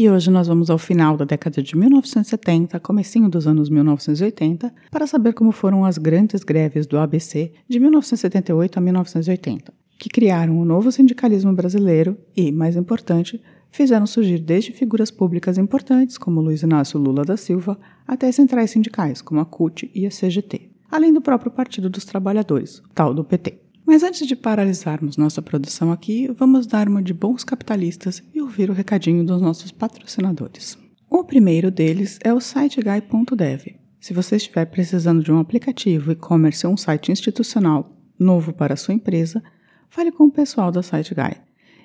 E 0.00 0.08
hoje 0.08 0.30
nós 0.30 0.46
vamos 0.46 0.70
ao 0.70 0.78
final 0.78 1.16
da 1.16 1.24
década 1.24 1.60
de 1.60 1.76
1970, 1.76 2.78
comecinho 2.78 3.28
dos 3.28 3.48
anos 3.48 3.68
1980, 3.68 4.72
para 4.92 5.08
saber 5.08 5.32
como 5.32 5.50
foram 5.50 5.84
as 5.84 5.98
grandes 5.98 6.44
greves 6.44 6.86
do 6.86 6.96
ABC 6.96 7.50
de 7.68 7.80
1978 7.80 8.78
a 8.78 8.80
1980, 8.80 9.74
que 9.98 10.08
criaram 10.08 10.56
o 10.56 10.64
novo 10.64 10.92
sindicalismo 10.92 11.52
brasileiro 11.52 12.16
e, 12.36 12.52
mais 12.52 12.76
importante, 12.76 13.42
fizeram 13.72 14.06
surgir 14.06 14.38
desde 14.38 14.70
figuras 14.70 15.10
públicas 15.10 15.58
importantes 15.58 16.16
como 16.16 16.40
Luiz 16.40 16.62
Inácio 16.62 17.00
Lula 17.00 17.24
da 17.24 17.36
Silva 17.36 17.76
até 18.06 18.30
centrais 18.30 18.70
sindicais 18.70 19.20
como 19.20 19.40
a 19.40 19.44
CUT 19.44 19.90
e 19.92 20.06
a 20.06 20.10
CGT, 20.10 20.70
além 20.88 21.12
do 21.12 21.20
próprio 21.20 21.50
Partido 21.50 21.90
dos 21.90 22.04
Trabalhadores, 22.04 22.80
tal 22.94 23.12
do 23.12 23.24
PT. 23.24 23.67
Mas 23.88 24.02
antes 24.02 24.26
de 24.26 24.36
paralisarmos 24.36 25.16
nossa 25.16 25.40
produção 25.40 25.90
aqui, 25.90 26.28
vamos 26.36 26.66
dar 26.66 26.86
uma 26.90 27.02
de 27.02 27.14
bons 27.14 27.42
capitalistas 27.42 28.22
e 28.34 28.42
ouvir 28.42 28.68
o 28.68 28.74
recadinho 28.74 29.24
dos 29.24 29.40
nossos 29.40 29.72
patrocinadores. 29.72 30.76
O 31.08 31.24
primeiro 31.24 31.70
deles 31.70 32.18
é 32.22 32.30
o 32.34 32.38
SiteGuy.dev. 32.38 33.76
Se 33.98 34.12
você 34.12 34.36
estiver 34.36 34.66
precisando 34.66 35.24
de 35.24 35.32
um 35.32 35.38
aplicativo, 35.38 36.12
e-commerce 36.12 36.66
ou 36.66 36.74
um 36.74 36.76
site 36.76 37.10
institucional 37.10 37.96
novo 38.18 38.52
para 38.52 38.74
a 38.74 38.76
sua 38.76 38.92
empresa, 38.92 39.42
fale 39.88 40.12
com 40.12 40.24
o 40.24 40.30
pessoal 40.30 40.70
da 40.70 40.82
SiteGuy. 40.82 41.38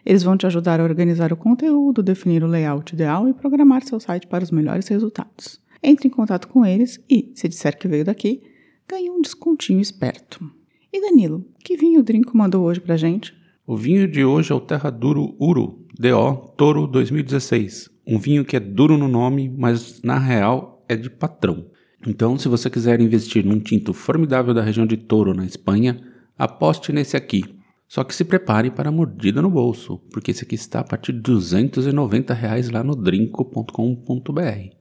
Eles 0.05 0.23
vão 0.23 0.35
te 0.35 0.45
ajudar 0.45 0.81
a 0.81 0.83
organizar 0.83 1.31
o 1.31 1.37
conteúdo, 1.37 2.03
definir 2.03 2.43
o 2.43 2.47
layout 2.47 2.93
ideal 2.93 3.29
e 3.29 3.33
programar 3.33 3.81
seu 3.81 4.01
site 4.01 4.27
para 4.27 4.43
os 4.43 4.51
melhores 4.51 4.89
resultados. 4.89 5.57
Entre 5.81 6.09
em 6.09 6.11
contato 6.11 6.49
com 6.49 6.65
eles 6.65 7.01
e, 7.09 7.31
se 7.33 7.47
disser 7.47 7.77
que 7.77 7.87
veio 7.87 8.03
daqui, 8.03 8.43
ganhe 8.89 9.09
um 9.09 9.21
descontinho 9.21 9.79
esperto. 9.79 10.62
E 10.93 11.01
Danilo, 11.01 11.43
que 11.63 11.75
vinho 11.75 12.01
o 12.01 12.03
Drinco 12.03 12.37
mandou 12.37 12.63
hoje 12.63 12.79
pra 12.79 12.95
gente? 12.95 13.33
O 13.65 13.75
vinho 13.75 14.07
de 14.07 14.23
hoje 14.23 14.51
é 14.51 14.55
o 14.55 14.61
Terra 14.61 14.91
Duro 14.91 15.35
Uro, 15.39 15.87
DO 15.97 16.53
Toro 16.55 16.85
2016. 16.85 17.89
Um 18.05 18.19
vinho 18.19 18.45
que 18.45 18.55
é 18.55 18.59
duro 18.59 18.95
no 18.95 19.07
nome, 19.07 19.49
mas 19.49 20.03
na 20.03 20.19
real 20.19 20.85
é 20.87 20.95
de 20.95 21.09
patrão. 21.09 21.65
Então, 22.05 22.37
se 22.37 22.47
você 22.47 22.69
quiser 22.69 23.01
investir 23.01 23.43
num 23.43 23.59
tinto 23.59 23.91
formidável 23.91 24.53
da 24.53 24.61
região 24.61 24.85
de 24.85 24.95
Toro, 24.95 25.33
na 25.33 25.47
Espanha, 25.47 25.99
aposte 26.37 26.93
nesse 26.93 27.17
aqui. 27.17 27.43
Só 27.87 28.03
que 28.03 28.13
se 28.13 28.23
prepare 28.23 28.69
para 28.69 28.89
a 28.89 28.91
mordida 28.91 29.41
no 29.41 29.49
bolso, 29.49 29.97
porque 30.11 30.29
esse 30.29 30.43
aqui 30.43 30.53
está 30.53 30.81
a 30.81 30.83
partir 30.83 31.11
de 31.13 31.21
290 31.21 32.35
reais 32.35 32.69
lá 32.69 32.83
no 32.83 32.95
drinco.com.br. 32.95 34.75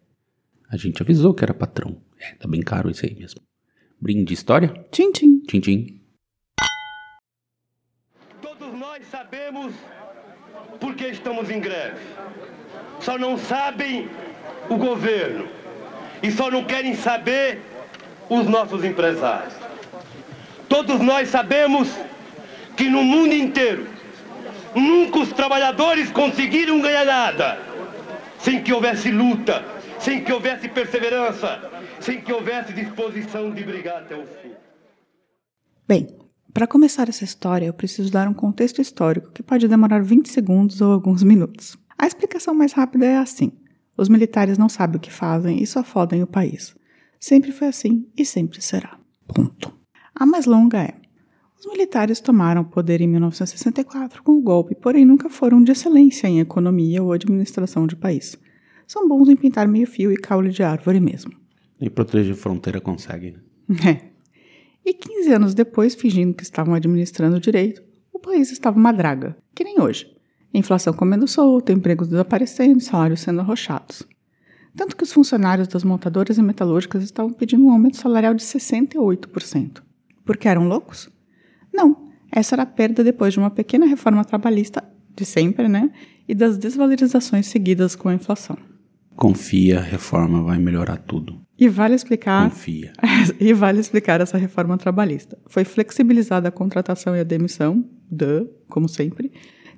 A 0.69 0.77
gente 0.77 1.03
avisou 1.03 1.33
que 1.33 1.43
era 1.43 1.55
patrão. 1.55 2.03
É, 2.21 2.35
tá 2.35 2.47
bem 2.47 2.61
caro 2.61 2.91
isso 2.91 3.07
aí 3.07 3.15
mesmo. 3.15 3.41
Brinde 3.99 4.35
história? 4.35 4.69
Tchim, 4.91 5.11
tchim. 5.11 5.41
Tchim, 5.47 5.61
tchim. 5.61 6.03
Todos 8.41 8.79
nós 8.79 9.07
sabemos 9.53 9.75
por 10.81 10.95
que 10.95 11.07
estamos 11.09 11.51
em 11.51 11.61
greve. 11.61 12.01
Só 13.01 13.19
não 13.19 13.37
sabem 13.37 14.09
o 14.69 14.77
governo. 14.77 15.47
E 16.23 16.31
só 16.31 16.51
não 16.51 16.65
querem 16.65 16.95
saber 16.95 17.61
os 18.31 18.47
nossos 18.47 18.83
empresários. 18.85 19.55
Todos 20.69 21.01
nós 21.01 21.29
sabemos 21.29 21.89
que 22.77 22.89
no 22.89 23.03
mundo 23.03 23.35
inteiro 23.35 23.87
nunca 24.75 25.19
os 25.19 25.33
trabalhadores 25.33 26.11
conseguiram 26.11 26.81
ganhar 26.81 27.05
nada 27.05 27.59
sem 28.39 28.63
que 28.63 28.73
houvesse 28.73 29.11
luta, 29.11 29.63
sem 29.99 30.25
que 30.25 30.33
houvesse 30.33 30.69
perseverança, 30.69 31.71
sem 32.01 32.21
que 32.21 32.33
houvesse 32.33 32.73
disposição 32.73 33.51
de 33.51 33.63
brigar 33.63 33.99
até 33.99 34.17
o 34.17 34.27
fim. 34.27 34.53
Bem, 35.87 36.22
para 36.53 36.67
começar 36.67 37.09
essa 37.09 37.25
história, 37.25 37.67
eu 37.67 37.73
preciso 37.73 38.13
dar 38.13 38.29
um 38.29 38.35
contexto 38.35 38.81
histórico 38.81 39.31
que 39.33 39.43
pode 39.43 39.67
demorar 39.67 40.03
20 40.03 40.29
segundos 40.29 40.83
ou 40.83 40.93
alguns 40.93 41.23
minutos. 41.23 41.79
A 41.99 42.07
explicação 42.07 42.53
mais 42.53 42.73
rápida 42.73 43.07
é 43.07 43.17
assim: 43.17 43.53
os 43.97 44.09
militares 44.09 44.59
não 44.59 44.69
sabem 44.69 44.97
o 44.97 45.01
que 45.01 45.11
fazem 45.11 45.63
e 45.63 45.67
só 45.67 45.83
fodem 45.83 46.23
o 46.23 46.27
país. 46.27 46.77
Sempre 47.19 47.53
foi 47.53 47.69
assim 47.69 48.07
e 48.17 48.25
sempre 48.25 48.61
será. 48.61 48.99
Ponto. 49.27 49.73
A 50.15 50.27
mais 50.27 50.45
longa 50.45 50.83
é: 50.83 50.95
os 51.59 51.67
militares 51.67 52.21
tomaram 52.21 52.63
o 52.63 52.67
poder 52.67 53.01
em 53.01 53.07
1964 53.07 54.23
com 54.23 54.33
o 54.33 54.43
golpe, 54.43 54.75
porém 54.75 55.07
nunca 55.07 55.31
foram 55.31 55.63
de 55.63 55.73
excelência 55.73 56.27
em 56.27 56.41
economia 56.41 57.03
ou 57.03 57.13
administração 57.13 57.87
de 57.87 57.97
país. 57.97 58.37
São 58.87 59.09
bons 59.09 59.29
em 59.31 59.37
pintar 59.37 59.67
meio 59.67 59.87
fio 59.87 60.13
e 60.13 60.17
caule 60.17 60.51
de 60.51 60.63
árvore 60.63 61.01
mesmo. 61.01 61.33
E 61.81 61.89
proteger 61.89 62.35
fronteira 62.35 62.81
consegue, 62.81 63.33
né? 63.33 63.41
É. 64.09 64.12
E 64.85 64.93
15 64.95 65.33
anos 65.33 65.55
depois, 65.55 65.95
fingindo 65.95 66.35
que 66.35 66.43
estavam 66.43 66.75
administrando 66.75 67.41
direito, 67.41 67.83
o 68.13 68.19
país 68.19 68.51
estava 68.51 68.79
uma 68.79 68.93
draga, 68.93 69.37
que 69.55 69.65
nem 69.65 69.81
hoje. 69.81 70.11
Inflação 70.53 70.93
comendo 70.93 71.27
solta, 71.27 71.73
empregos 71.73 72.09
desaparecendo, 72.09 72.81
salários 72.81 73.21
sendo 73.21 73.41
arrochados. 73.41 74.03
Tanto 74.77 74.97
que 74.97 75.03
os 75.03 75.13
funcionários 75.13 75.69
das 75.69 75.85
montadoras 75.85 76.39
e 76.39 76.43
metalúrgicas 76.43 77.03
estavam 77.03 77.33
pedindo 77.33 77.65
um 77.65 77.71
aumento 77.71 77.97
salarial 77.97 78.35
de 78.35 78.43
68%. 78.43 79.83
Porque 80.25 80.49
eram 80.49 80.67
loucos? 80.67 81.11
Não, 81.73 82.09
essa 82.31 82.55
era 82.55 82.63
a 82.63 82.67
perda 82.67 83.05
depois 83.05 83.35
de 83.35 83.39
uma 83.39 83.51
pequena 83.51 83.87
reforma 83.87 84.25
trabalhista, 84.25 84.83
de 85.15 85.25
sempre, 85.25 85.69
né? 85.69 85.91
E 86.27 86.35
das 86.35 86.57
desvalorizações 86.57 87.47
seguidas 87.47 87.95
com 87.95 88.09
a 88.09 88.15
inflação. 88.15 88.57
Confia, 89.15 89.79
a 89.79 89.83
reforma 89.83 90.43
vai 90.43 90.59
melhorar 90.59 90.97
tudo. 90.97 91.42
E 91.63 91.69
vale 91.69 91.95
explicar. 91.95 92.51
Confia. 92.51 92.93
e 93.39 93.53
vale 93.53 93.79
explicar 93.79 94.21
essa 94.21 94.37
reforma 94.37 94.77
trabalhista. 94.77 95.39
Foi 95.47 95.63
flexibilizada 95.63 96.49
a 96.49 96.51
contratação 96.51 97.15
e 97.15 97.21
a 97.21 97.23
demissão, 97.23 97.89
de, 98.11 98.49
como 98.69 98.89
sempre. 98.89 99.31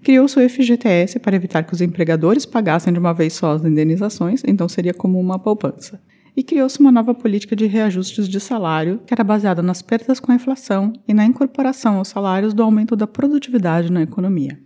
Criou-se 0.03 0.39
o 0.39 0.49
FGTS 0.49 1.19
para 1.19 1.37
evitar 1.37 1.63
que 1.63 1.75
os 1.75 1.83
empregadores 1.83 2.47
pagassem 2.47 2.91
de 2.91 2.99
uma 2.99 3.13
vez 3.13 3.35
só 3.35 3.53
as 3.53 3.63
indenizações, 3.67 4.43
então 4.47 4.67
seria 4.67 4.95
como 4.95 5.21
uma 5.21 5.39
poupança. 5.39 6.01
E 6.35 6.43
criou-se 6.43 6.81
uma 6.81 6.91
nova 6.91 7.15
política 7.15 7.55
de 7.55 7.67
reajustes 7.67 8.31
de 8.31 8.41
salário, 8.41 9.03
que 9.07 9.13
era 9.13 9.23
baseada 9.23 9.61
nas 9.61 9.83
perdas 9.83 10.19
com 10.19 10.33
a 10.33 10.37
inflação 10.37 10.91
e 11.07 11.13
na 11.13 11.27
incorporação 11.27 11.99
aos 11.99 12.09
salários 12.09 12.55
do 12.55 12.63
aumento 12.63 12.97
da 12.97 13.07
produtividade 13.07 13.93
na 13.93 14.01
economia. 14.01 14.59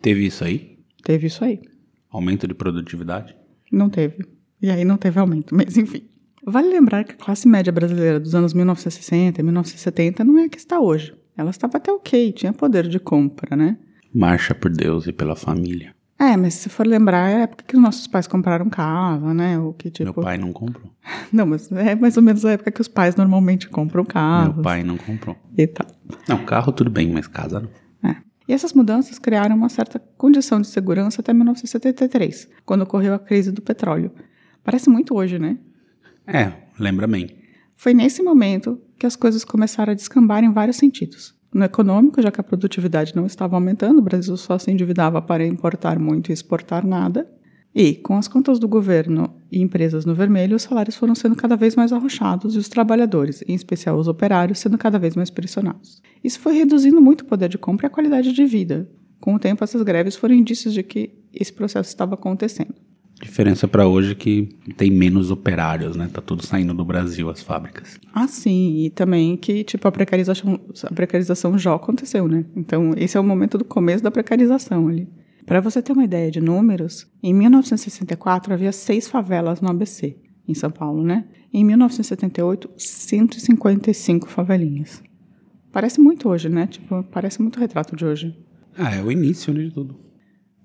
Teve 0.00 0.24
isso 0.24 0.44
aí? 0.44 0.78
Teve 1.02 1.26
isso 1.26 1.44
aí. 1.44 1.60
Aumento 2.08 2.46
de 2.46 2.54
produtividade? 2.54 3.34
Não 3.72 3.90
teve. 3.90 4.24
E 4.62 4.70
aí 4.70 4.84
não 4.84 4.96
teve 4.96 5.18
aumento, 5.18 5.52
mas 5.52 5.76
enfim. 5.76 6.13
Vale 6.46 6.68
lembrar 6.68 7.04
que 7.04 7.12
a 7.12 7.16
classe 7.16 7.48
média 7.48 7.72
brasileira 7.72 8.20
dos 8.20 8.34
anos 8.34 8.52
1960 8.52 9.40
e 9.40 9.44
1970 9.44 10.24
não 10.24 10.38
é 10.38 10.44
a 10.44 10.48
que 10.48 10.58
está 10.58 10.78
hoje. 10.78 11.14
Ela 11.36 11.50
estava 11.50 11.78
até 11.78 11.90
ok, 11.90 12.32
tinha 12.32 12.52
poder 12.52 12.86
de 12.86 12.98
compra, 12.98 13.56
né? 13.56 13.76
Marcha 14.14 14.54
por 14.54 14.70
Deus 14.70 15.06
e 15.06 15.12
pela 15.12 15.34
família. 15.34 15.94
É, 16.18 16.36
mas 16.36 16.54
se 16.54 16.68
for 16.68 16.86
lembrar, 16.86 17.28
é 17.28 17.36
a 17.36 17.40
época 17.40 17.64
que 17.66 17.76
os 17.76 17.82
nossos 17.82 18.06
pais 18.06 18.26
compraram 18.26 18.70
casa, 18.70 19.34
né? 19.34 19.58
Ou 19.58 19.72
que, 19.72 19.90
tipo... 19.90 20.04
Meu 20.04 20.14
pai 20.14 20.38
não 20.38 20.52
comprou. 20.52 20.90
Não, 21.32 21.44
mas 21.44 21.70
é 21.72 21.96
mais 21.96 22.16
ou 22.16 22.22
menos 22.22 22.44
a 22.44 22.52
época 22.52 22.70
que 22.70 22.80
os 22.80 22.86
pais 22.86 23.16
normalmente 23.16 23.68
compram 23.68 24.04
casa. 24.04 24.52
Meu 24.52 24.62
pai 24.62 24.84
não 24.84 24.96
comprou. 24.96 25.36
E 25.58 25.66
tal. 25.66 25.86
Não, 26.28 26.44
carro 26.44 26.70
tudo 26.70 26.88
bem, 26.88 27.10
mas 27.10 27.26
casa 27.26 27.58
não. 27.58 28.08
É. 28.08 28.16
E 28.46 28.52
essas 28.52 28.72
mudanças 28.72 29.18
criaram 29.18 29.56
uma 29.56 29.68
certa 29.68 29.98
condição 30.16 30.60
de 30.60 30.68
segurança 30.68 31.20
até 31.20 31.32
1973, 31.32 32.48
quando 32.64 32.82
ocorreu 32.82 33.14
a 33.14 33.18
crise 33.18 33.50
do 33.50 33.60
petróleo. 33.60 34.12
Parece 34.62 34.88
muito 34.88 35.16
hoje, 35.16 35.40
né? 35.40 35.58
É, 36.26 36.52
lembra 36.78 37.06
bem. 37.06 37.30
Foi 37.76 37.92
nesse 37.92 38.22
momento 38.22 38.80
que 38.98 39.06
as 39.06 39.16
coisas 39.16 39.44
começaram 39.44 39.92
a 39.92 39.94
descambar 39.96 40.42
em 40.42 40.52
vários 40.52 40.76
sentidos. 40.76 41.34
No 41.52 41.64
econômico, 41.64 42.20
já 42.20 42.32
que 42.32 42.40
a 42.40 42.44
produtividade 42.44 43.14
não 43.14 43.26
estava 43.26 43.56
aumentando, 43.56 43.98
o 43.98 44.02
Brasil 44.02 44.36
só 44.36 44.58
se 44.58 44.70
endividava 44.70 45.22
para 45.22 45.46
importar 45.46 45.98
muito 45.98 46.30
e 46.30 46.32
exportar 46.32 46.84
nada. 46.84 47.30
E, 47.74 47.94
com 47.94 48.16
as 48.16 48.26
contas 48.26 48.58
do 48.58 48.66
governo 48.66 49.34
e 49.50 49.60
empresas 49.60 50.04
no 50.04 50.14
vermelho, 50.14 50.56
os 50.56 50.62
salários 50.62 50.96
foram 50.96 51.14
sendo 51.14 51.36
cada 51.36 51.56
vez 51.56 51.76
mais 51.76 51.92
arrochados 51.92 52.54
e 52.54 52.58
os 52.58 52.68
trabalhadores, 52.68 53.42
em 53.46 53.54
especial 53.54 53.98
os 53.98 54.08
operários, 54.08 54.60
sendo 54.60 54.78
cada 54.78 54.98
vez 54.98 55.14
mais 55.16 55.30
pressionados. 55.30 56.00
Isso 56.22 56.40
foi 56.40 56.54
reduzindo 56.54 57.02
muito 57.02 57.22
o 57.22 57.24
poder 57.24 57.48
de 57.48 57.58
compra 57.58 57.86
e 57.86 57.88
a 57.88 57.90
qualidade 57.90 58.32
de 58.32 58.44
vida. 58.46 58.88
Com 59.20 59.34
o 59.34 59.38
tempo, 59.38 59.62
essas 59.62 59.82
greves 59.82 60.16
foram 60.16 60.34
indícios 60.34 60.72
de 60.72 60.82
que 60.82 61.18
esse 61.32 61.52
processo 61.52 61.88
estava 61.88 62.14
acontecendo. 62.14 62.74
Diferença 63.22 63.68
para 63.68 63.86
hoje 63.86 64.12
é 64.12 64.14
que 64.14 64.48
tem 64.76 64.90
menos 64.90 65.30
operários, 65.30 65.96
né? 65.96 66.10
Tá 66.12 66.20
tudo 66.20 66.44
saindo 66.44 66.74
do 66.74 66.84
Brasil, 66.84 67.30
as 67.30 67.42
fábricas. 67.42 67.98
Ah, 68.12 68.26
sim. 68.26 68.84
E 68.84 68.90
também 68.90 69.36
que, 69.36 69.62
tipo, 69.64 69.86
a 69.86 69.92
precarização, 69.92 70.60
a 70.82 70.92
precarização 70.92 71.56
já 71.56 71.74
aconteceu, 71.74 72.26
né? 72.26 72.44
Então, 72.56 72.92
esse 72.96 73.16
é 73.16 73.20
o 73.20 73.24
momento 73.24 73.56
do 73.56 73.64
começo 73.64 74.02
da 74.02 74.10
precarização 74.10 74.88
ali. 74.88 75.08
Para 75.46 75.60
você 75.60 75.80
ter 75.80 75.92
uma 75.92 76.04
ideia 76.04 76.30
de 76.30 76.40
números, 76.40 77.06
em 77.22 77.32
1964 77.34 78.52
havia 78.52 78.72
seis 78.72 79.06
favelas 79.06 79.60
no 79.60 79.68
ABC. 79.68 80.16
em 80.46 80.54
São 80.54 80.70
Paulo, 80.70 81.02
né? 81.02 81.24
Em 81.52 81.64
1978, 81.64 82.70
155 82.76 84.28
favelinhas. 84.28 85.02
Parece 85.72 86.00
muito 86.00 86.28
hoje, 86.28 86.48
né? 86.48 86.66
Tipo, 86.66 87.02
parece 87.04 87.40
muito 87.40 87.58
retrato 87.58 87.96
de 87.96 88.04
hoje. 88.04 88.36
Ah, 88.76 88.94
é 88.94 89.02
o 89.02 89.10
início 89.10 89.52
né, 89.52 89.64
de 89.64 89.70
tudo. 89.70 90.03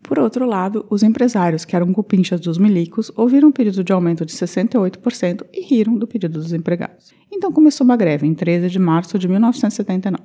Por 0.09 0.17
outro 0.17 0.43
lado, 0.43 0.87
os 0.89 1.03
empresários, 1.03 1.63
que 1.63 1.75
eram 1.75 1.93
cupinchas 1.93 2.39
dos 2.41 2.57
milicos, 2.57 3.11
ouviram 3.15 3.49
o 3.49 3.53
pedido 3.53 3.83
de 3.83 3.93
aumento 3.93 4.25
de 4.25 4.33
68% 4.33 5.45
e 5.53 5.61
riram 5.61 5.95
do 5.95 6.07
pedido 6.07 6.39
dos 6.39 6.51
empregados. 6.51 7.13
Então 7.31 7.51
começou 7.51 7.85
uma 7.85 7.95
greve 7.95 8.25
em 8.25 8.33
13 8.33 8.71
de 8.71 8.79
março 8.79 9.19
de 9.19 9.27
1979. 9.27 10.23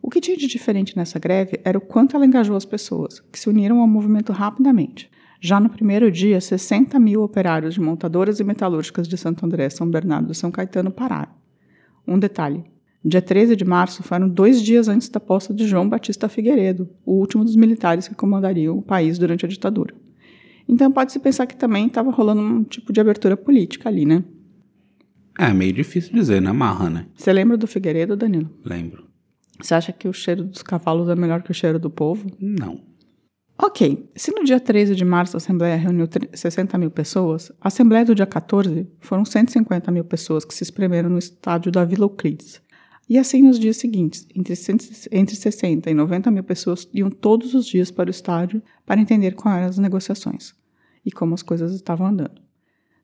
O 0.00 0.08
que 0.08 0.22
tinha 0.22 0.38
de 0.38 0.46
diferente 0.46 0.96
nessa 0.96 1.18
greve 1.18 1.60
era 1.62 1.76
o 1.76 1.82
quanto 1.82 2.16
ela 2.16 2.24
engajou 2.24 2.56
as 2.56 2.64
pessoas, 2.64 3.20
que 3.30 3.38
se 3.38 3.46
uniram 3.46 3.80
ao 3.80 3.86
movimento 3.86 4.32
rapidamente. 4.32 5.10
Já 5.38 5.60
no 5.60 5.68
primeiro 5.68 6.10
dia, 6.10 6.40
60 6.40 6.98
mil 6.98 7.22
operários 7.22 7.74
de 7.74 7.82
montadoras 7.82 8.40
e 8.40 8.44
metalúrgicas 8.44 9.06
de 9.06 9.18
Santo 9.18 9.44
André, 9.44 9.68
São 9.68 9.86
Bernardo 9.86 10.32
e 10.32 10.34
São 10.34 10.50
Caetano 10.50 10.90
pararam. 10.90 11.32
Um 12.08 12.18
detalhe: 12.18 12.64
Dia 13.04 13.20
13 13.20 13.54
de 13.54 13.66
março 13.66 14.02
foram 14.02 14.26
dois 14.26 14.62
dias 14.62 14.88
antes 14.88 15.10
da 15.10 15.20
posse 15.20 15.52
de 15.52 15.66
João 15.66 15.86
Batista 15.86 16.26
Figueiredo, 16.26 16.88
o 17.04 17.12
último 17.12 17.44
dos 17.44 17.54
militares 17.54 18.08
que 18.08 18.14
comandariam 18.14 18.78
o 18.78 18.82
país 18.82 19.18
durante 19.18 19.44
a 19.44 19.48
ditadura. 19.48 19.94
Então 20.66 20.90
pode-se 20.90 21.18
pensar 21.18 21.46
que 21.46 21.54
também 21.54 21.86
estava 21.86 22.10
rolando 22.10 22.40
um 22.40 22.64
tipo 22.64 22.94
de 22.94 23.00
abertura 23.00 23.36
política 23.36 23.90
ali, 23.90 24.06
né? 24.06 24.24
É 25.38 25.52
meio 25.52 25.72
difícil 25.74 26.14
dizer, 26.14 26.40
né? 26.40 26.50
Marra, 26.50 26.88
né? 26.88 27.06
Você 27.14 27.30
lembra 27.30 27.58
do 27.58 27.66
Figueiredo, 27.66 28.16
Danilo? 28.16 28.48
Lembro. 28.64 29.04
Você 29.60 29.74
acha 29.74 29.92
que 29.92 30.08
o 30.08 30.12
cheiro 30.12 30.42
dos 30.44 30.62
cavalos 30.62 31.08
é 31.10 31.14
melhor 31.14 31.42
que 31.42 31.50
o 31.50 31.54
cheiro 31.54 31.78
do 31.78 31.90
povo? 31.90 32.26
Não. 32.40 32.80
Ok, 33.56 34.10
se 34.16 34.32
no 34.32 34.42
dia 34.44 34.58
13 34.58 34.96
de 34.96 35.04
março 35.04 35.36
a 35.36 35.38
Assembleia 35.38 35.76
reuniu 35.76 36.08
60 36.32 36.76
mil 36.76 36.90
pessoas, 36.90 37.52
a 37.60 37.68
Assembleia 37.68 38.04
do 38.04 38.14
dia 38.14 38.26
14 38.26 38.88
foram 38.98 39.24
150 39.24 39.92
mil 39.92 40.04
pessoas 40.04 40.44
que 40.44 40.54
se 40.54 40.64
espremeram 40.64 41.08
no 41.08 41.18
estádio 41.18 41.70
da 41.70 41.84
Vila 41.84 42.04
Euclides. 42.04 42.60
E 43.08 43.18
assim 43.18 43.42
nos 43.42 43.58
dias 43.58 43.76
seguintes, 43.76 44.26
entre, 44.34 44.54
entre 45.12 45.36
60 45.36 45.90
e 45.90 45.94
90 45.94 46.30
mil 46.30 46.42
pessoas 46.42 46.88
iam 46.92 47.10
todos 47.10 47.54
os 47.54 47.66
dias 47.66 47.90
para 47.90 48.08
o 48.08 48.10
estádio 48.10 48.62
para 48.86 49.00
entender 49.00 49.32
quais 49.32 49.58
eram 49.58 49.68
as 49.68 49.78
negociações 49.78 50.54
e 51.04 51.12
como 51.12 51.34
as 51.34 51.42
coisas 51.42 51.74
estavam 51.74 52.06
andando. 52.06 52.42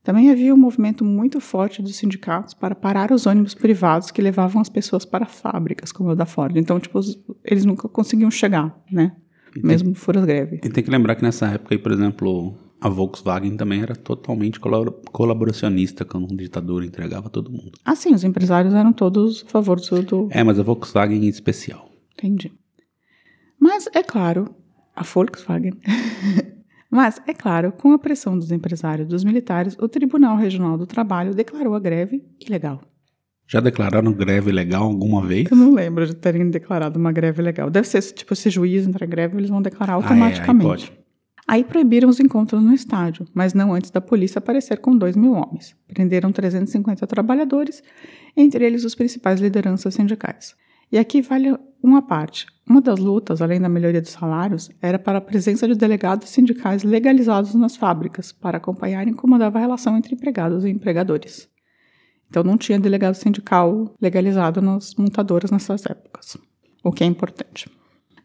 Também 0.02 0.30
havia 0.30 0.54
um 0.54 0.58
movimento 0.58 1.04
muito 1.04 1.40
forte 1.40 1.82
dos 1.82 1.96
sindicatos 1.96 2.54
para 2.54 2.74
parar 2.74 3.12
os 3.12 3.26
ônibus 3.26 3.54
privados 3.54 4.10
que 4.10 4.22
levavam 4.22 4.62
as 4.62 4.70
pessoas 4.70 5.04
para 5.04 5.26
fábricas, 5.26 5.92
como 5.92 6.10
o 6.10 6.16
da 6.16 6.24
Ford. 6.24 6.56
Então, 6.56 6.80
tipo, 6.80 6.98
eles 7.44 7.66
nunca 7.66 7.86
conseguiam 7.86 8.30
chegar, 8.30 8.82
né? 8.90 9.14
E 9.54 9.64
Mesmo 9.64 9.88
tem, 9.88 9.94
fora 9.94 10.24
greve. 10.24 10.60
E 10.64 10.70
tem 10.70 10.82
que 10.82 10.90
lembrar 10.90 11.16
que 11.16 11.22
nessa 11.22 11.48
época, 11.48 11.74
aí, 11.74 11.78
por 11.78 11.92
exemplo, 11.92 12.54
a 12.80 12.88
Volkswagen 12.88 13.56
também 13.56 13.82
era 13.82 13.94
totalmente 13.94 14.58
colaboracionista 14.58 16.04
quando 16.04 16.32
um 16.32 16.36
ditador 16.36 16.82
entregava 16.82 17.28
todo 17.28 17.50
mundo. 17.50 17.72
Ah, 17.84 17.94
sim, 17.94 18.14
os 18.14 18.24
empresários 18.24 18.72
eram 18.72 18.92
todos 18.92 19.44
a 19.46 19.50
favor 19.50 19.78
do. 19.80 20.28
É, 20.30 20.42
mas 20.42 20.58
a 20.58 20.62
Volkswagen 20.62 21.24
em 21.24 21.28
especial. 21.28 21.90
Entendi. 22.14 22.52
Mas, 23.58 23.88
é 23.92 24.02
claro, 24.02 24.54
a 24.96 25.02
Volkswagen. 25.02 25.74
mas, 26.90 27.20
é 27.26 27.34
claro, 27.34 27.70
com 27.72 27.92
a 27.92 27.98
pressão 27.98 28.38
dos 28.38 28.50
empresários 28.50 29.06
e 29.06 29.10
dos 29.10 29.24
militares, 29.24 29.76
o 29.78 29.86
Tribunal 29.86 30.36
Regional 30.36 30.78
do 30.78 30.86
Trabalho 30.86 31.34
declarou 31.34 31.74
a 31.74 31.80
greve 31.80 32.24
ilegal. 32.40 32.80
Já 33.46 33.60
declararam 33.60 34.12
greve 34.12 34.52
legal 34.52 34.84
alguma 34.84 35.26
vez? 35.26 35.50
Eu 35.50 35.56
não 35.56 35.74
lembro 35.74 36.06
de 36.06 36.14
terem 36.14 36.48
declarado 36.48 36.98
uma 36.98 37.10
greve 37.10 37.42
legal. 37.42 37.68
Deve 37.68 37.88
ser, 37.88 38.00
tipo, 38.00 38.34
se 38.36 38.48
juiz 38.48 38.86
entrar 38.86 39.04
em 39.04 39.10
greve, 39.10 39.36
eles 39.36 39.50
vão 39.50 39.60
declarar 39.60 39.94
automaticamente. 39.94 40.40
Ah, 40.40 40.70
é, 40.72 40.86
aí 40.86 40.86
pode. 40.86 40.99
Aí 41.50 41.64
proibiram 41.64 42.08
os 42.08 42.20
encontros 42.20 42.62
no 42.62 42.72
estádio, 42.72 43.26
mas 43.34 43.54
não 43.54 43.74
antes 43.74 43.90
da 43.90 44.00
polícia 44.00 44.38
aparecer 44.38 44.78
com 44.78 44.96
dois 44.96 45.16
mil 45.16 45.32
homens. 45.32 45.74
Prenderam 45.88 46.30
350 46.30 47.04
trabalhadores, 47.08 47.82
entre 48.36 48.64
eles 48.64 48.84
os 48.84 48.94
principais 48.94 49.40
lideranças 49.40 49.94
sindicais. 49.94 50.54
E 50.92 50.96
aqui 50.96 51.20
vale 51.20 51.58
uma 51.82 52.02
parte. 52.02 52.46
Uma 52.64 52.80
das 52.80 53.00
lutas, 53.00 53.42
além 53.42 53.60
da 53.60 53.68
melhoria 53.68 54.00
dos 54.00 54.12
salários, 54.12 54.70
era 54.80 54.96
para 54.96 55.18
a 55.18 55.20
presença 55.20 55.66
de 55.66 55.74
delegados 55.74 56.28
sindicais 56.28 56.84
legalizados 56.84 57.52
nas 57.56 57.76
fábricas, 57.76 58.30
para 58.30 58.58
acompanharem 58.58 59.12
como 59.12 59.34
andava 59.34 59.58
a 59.58 59.62
relação 59.62 59.96
entre 59.96 60.14
empregados 60.14 60.64
e 60.64 60.68
empregadores. 60.68 61.48
Então 62.28 62.44
não 62.44 62.56
tinha 62.56 62.78
delegado 62.78 63.14
sindical 63.14 63.92
legalizado 64.00 64.62
nas 64.62 64.94
montadoras 64.94 65.50
nessas 65.50 65.84
épocas, 65.84 66.36
o 66.84 66.92
que 66.92 67.02
é 67.02 67.08
importante. 67.08 67.68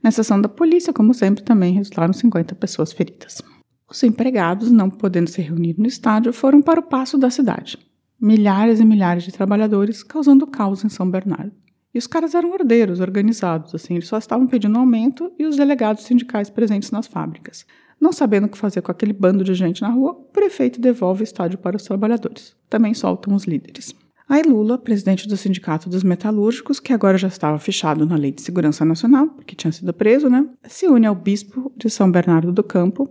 Na 0.05 0.11
sessão 0.11 0.39
da 0.39 0.47
polícia, 0.47 0.93
como 0.93 1.15
sempre, 1.15 1.43
também 1.43 1.73
resultaram 1.73 2.13
50 2.13 2.53
pessoas 2.53 2.93
feridas. 2.93 3.41
Os 3.89 4.03
empregados, 4.03 4.69
não 4.71 4.87
podendo 4.87 5.27
se 5.27 5.41
reunir 5.41 5.73
no 5.79 5.87
estádio, 5.87 6.31
foram 6.31 6.61
para 6.61 6.79
o 6.79 6.83
passo 6.83 7.17
da 7.17 7.31
cidade. 7.31 7.75
Milhares 8.21 8.79
e 8.79 8.85
milhares 8.85 9.23
de 9.23 9.31
trabalhadores 9.31 10.03
causando 10.03 10.45
caos 10.45 10.85
em 10.85 10.89
São 10.89 11.09
Bernardo. 11.09 11.51
E 11.91 11.97
os 11.97 12.05
caras 12.05 12.35
eram 12.35 12.51
ordeiros, 12.51 12.99
organizados, 12.99 13.73
assim, 13.73 13.95
eles 13.95 14.07
só 14.07 14.19
estavam 14.19 14.45
pedindo 14.45 14.77
aumento 14.77 15.31
e 15.39 15.45
os 15.47 15.57
delegados 15.57 16.03
sindicais 16.03 16.51
presentes 16.51 16.91
nas 16.91 17.07
fábricas. 17.07 17.65
Não 17.99 18.11
sabendo 18.11 18.45
o 18.45 18.49
que 18.49 18.59
fazer 18.59 18.83
com 18.83 18.91
aquele 18.91 19.11
bando 19.11 19.43
de 19.43 19.55
gente 19.55 19.81
na 19.81 19.89
rua, 19.89 20.11
o 20.11 20.25
prefeito 20.25 20.79
devolve 20.79 21.23
o 21.23 21.23
estádio 21.23 21.57
para 21.57 21.77
os 21.77 21.83
trabalhadores. 21.83 22.55
Também 22.69 22.93
soltam 22.93 23.33
os 23.33 23.45
líderes. 23.45 23.95
Aí 24.27 24.41
Lula, 24.41 24.79
presidente 24.79 25.27
do 25.27 25.37
Sindicato 25.37 25.87
dos 25.87 26.03
Metalúrgicos, 26.03 26.79
que 26.79 26.91
agora 26.91 27.15
já 27.15 27.27
estava 27.27 27.59
fechado 27.59 28.07
na 28.07 28.15
Lei 28.15 28.31
de 28.31 28.41
Segurança 28.41 28.83
Nacional, 28.83 29.27
porque 29.27 29.55
tinha 29.55 29.71
sido 29.71 29.93
preso, 29.93 30.27
né? 30.29 30.47
Se 30.63 30.87
une 30.87 31.05
ao 31.05 31.13
bispo 31.13 31.71
de 31.77 31.91
São 31.91 32.11
Bernardo 32.11 32.51
do 32.51 32.63
Campo, 32.63 33.07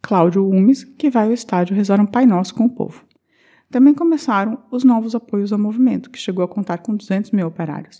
Cláudio 0.00 0.48
Umes, 0.48 0.82
que 0.82 1.10
vai 1.10 1.26
ao 1.26 1.32
estádio 1.34 1.76
rezar 1.76 2.00
um 2.00 2.06
Pai 2.06 2.24
Nosso 2.24 2.54
com 2.54 2.64
o 2.64 2.70
povo. 2.70 3.04
Também 3.70 3.92
começaram 3.92 4.58
os 4.70 4.82
novos 4.82 5.14
apoios 5.14 5.52
ao 5.52 5.58
movimento, 5.58 6.08
que 6.08 6.18
chegou 6.18 6.42
a 6.42 6.48
contar 6.48 6.78
com 6.78 6.96
200 6.96 7.32
mil 7.32 7.46
operários. 7.46 7.98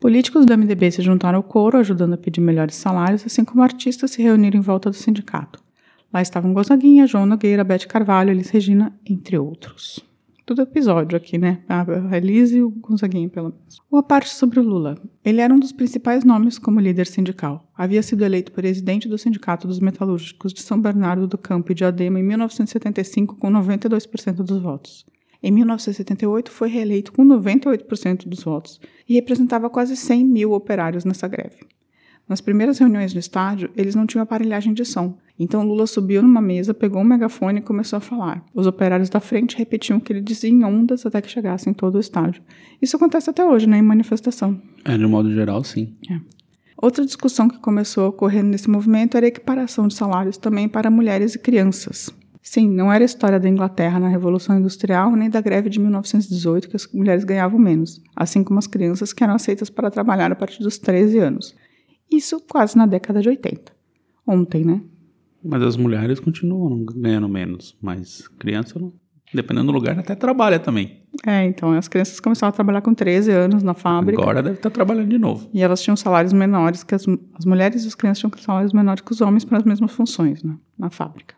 Políticos 0.00 0.46
do 0.46 0.56
MDB 0.56 0.90
se 0.90 1.02
juntaram 1.02 1.36
ao 1.36 1.42
coro, 1.42 1.76
ajudando 1.76 2.14
a 2.14 2.18
pedir 2.18 2.40
melhores 2.40 2.76
salários, 2.76 3.26
assim 3.26 3.44
como 3.44 3.62
artistas 3.62 4.12
se 4.12 4.22
reuniram 4.22 4.58
em 4.58 4.62
volta 4.62 4.88
do 4.88 4.96
sindicato. 4.96 5.62
Lá 6.10 6.22
estavam 6.22 6.54
Gonzaguinha, 6.54 7.06
João 7.06 7.26
Nogueira, 7.26 7.64
Bete 7.64 7.86
Carvalho, 7.86 8.30
Elis 8.30 8.48
Regina, 8.48 8.98
entre 9.04 9.36
outros 9.36 10.07
todo 10.48 10.62
episódio 10.62 11.14
aqui, 11.14 11.36
né? 11.36 11.62
A 11.68 12.16
Elise 12.16 12.56
e 12.56 12.62
o 12.62 12.70
Gonzaguinha, 12.70 13.28
pelo 13.28 13.50
menos. 13.50 13.78
Uma 13.92 14.02
parte 14.02 14.30
sobre 14.30 14.58
o 14.58 14.62
Lula. 14.62 14.96
Ele 15.22 15.42
era 15.42 15.52
um 15.52 15.58
dos 15.58 15.72
principais 15.72 16.24
nomes 16.24 16.58
como 16.58 16.80
líder 16.80 17.06
sindical. 17.06 17.70
Havia 17.76 18.02
sido 18.02 18.24
eleito 18.24 18.50
presidente 18.52 19.08
do 19.08 19.18
Sindicato 19.18 19.68
dos 19.68 19.78
Metalúrgicos 19.78 20.54
de 20.54 20.62
São 20.62 20.80
Bernardo 20.80 21.26
do 21.26 21.36
Campo 21.36 21.70
e 21.70 21.74
de 21.74 21.84
Adema 21.84 22.18
em 22.18 22.22
1975 22.22 23.36
com 23.36 23.50
92% 23.50 24.36
dos 24.36 24.62
votos. 24.62 25.04
Em 25.42 25.52
1978, 25.52 26.50
foi 26.50 26.70
reeleito 26.70 27.12
com 27.12 27.24
98% 27.26 28.26
dos 28.26 28.42
votos 28.42 28.80
e 29.06 29.14
representava 29.14 29.68
quase 29.68 29.96
100 29.96 30.24
mil 30.24 30.52
operários 30.52 31.04
nessa 31.04 31.28
greve. 31.28 31.58
Nas 32.28 32.40
primeiras 32.40 32.78
reuniões 32.78 33.14
no 33.14 33.20
estádio, 33.20 33.70
eles 33.74 33.94
não 33.94 34.06
tinham 34.06 34.22
aparelhagem 34.22 34.74
de 34.74 34.84
som. 34.84 35.16
Então 35.38 35.66
Lula 35.66 35.86
subiu 35.86 36.22
numa 36.22 36.42
mesa, 36.42 36.74
pegou 36.74 37.00
um 37.00 37.04
megafone 37.04 37.60
e 37.60 37.62
começou 37.62 37.96
a 37.96 38.00
falar. 38.00 38.44
Os 38.52 38.66
operários 38.66 39.08
da 39.08 39.20
frente 39.20 39.56
repetiam 39.56 39.98
o 39.98 40.00
que 40.00 40.12
ele 40.12 40.20
dizia 40.20 40.50
em 40.50 40.62
ondas 40.64 41.06
até 41.06 41.22
que 41.22 41.30
chegassem 41.30 41.70
em 41.70 41.74
todo 41.74 41.94
o 41.94 42.00
estádio. 42.00 42.42
Isso 42.82 42.96
acontece 42.96 43.30
até 43.30 43.44
hoje, 43.44 43.66
né, 43.66 43.78
em 43.78 43.82
manifestação. 43.82 44.60
É, 44.84 44.98
de 44.98 45.06
modo 45.06 45.32
geral, 45.32 45.64
sim. 45.64 45.96
É. 46.10 46.20
Outra 46.76 47.04
discussão 47.04 47.48
que 47.48 47.58
começou 47.58 48.04
a 48.04 48.08
ocorrer 48.08 48.44
nesse 48.44 48.68
movimento 48.68 49.16
era 49.16 49.26
a 49.26 49.28
equiparação 49.28 49.88
de 49.88 49.94
salários 49.94 50.36
também 50.36 50.68
para 50.68 50.90
mulheres 50.90 51.34
e 51.34 51.38
crianças. 51.38 52.10
Sim, 52.42 52.68
não 52.68 52.92
era 52.92 53.02
a 53.02 53.06
história 53.06 53.40
da 53.40 53.48
Inglaterra 53.48 53.98
na 53.98 54.08
Revolução 54.08 54.58
Industrial 54.58 55.14
nem 55.14 55.28
da 55.28 55.40
greve 55.40 55.68
de 55.68 55.80
1918 55.80 56.68
que 56.68 56.76
as 56.76 56.86
mulheres 56.92 57.24
ganhavam 57.24 57.58
menos, 57.58 58.00
assim 58.14 58.44
como 58.44 58.58
as 58.58 58.66
crianças 58.66 59.12
que 59.12 59.24
eram 59.24 59.34
aceitas 59.34 59.68
para 59.68 59.90
trabalhar 59.90 60.30
a 60.30 60.36
partir 60.36 60.62
dos 60.62 60.78
13 60.78 61.18
anos. 61.18 61.54
Isso 62.10 62.40
quase 62.40 62.76
na 62.76 62.86
década 62.86 63.20
de 63.20 63.28
80. 63.28 63.72
Ontem, 64.26 64.64
né? 64.64 64.82
Mas 65.44 65.62
as 65.62 65.76
mulheres 65.76 66.20
continuam 66.20 66.84
ganhando 66.84 67.28
menos, 67.28 67.76
mas 67.80 68.26
criança 68.38 68.78
não. 68.78 68.92
Dependendo 69.32 69.66
do 69.66 69.72
lugar, 69.72 69.98
até 69.98 70.14
trabalha 70.14 70.58
também. 70.58 71.02
É, 71.26 71.44
então 71.44 71.72
as 71.72 71.86
crianças 71.86 72.18
começaram 72.18 72.48
a 72.48 72.52
trabalhar 72.52 72.80
com 72.80 72.94
13 72.94 73.30
anos 73.30 73.62
na 73.62 73.74
fábrica. 73.74 74.22
Agora 74.22 74.42
deve 74.42 74.56
estar 74.56 74.70
trabalhando 74.70 75.08
de 75.08 75.18
novo. 75.18 75.50
E 75.52 75.62
elas 75.62 75.82
tinham 75.82 75.96
salários 75.96 76.32
menores 76.32 76.82
que 76.82 76.94
as, 76.94 77.04
as 77.34 77.44
mulheres 77.44 77.84
e 77.84 77.88
as 77.88 77.94
crianças 77.94 78.20
tinham 78.20 78.32
salários 78.38 78.72
menores 78.72 79.02
que 79.02 79.12
os 79.12 79.20
homens 79.20 79.44
para 79.44 79.58
as 79.58 79.64
mesmas 79.64 79.92
funções, 79.92 80.42
né? 80.42 80.56
Na 80.78 80.88
fábrica. 80.88 81.34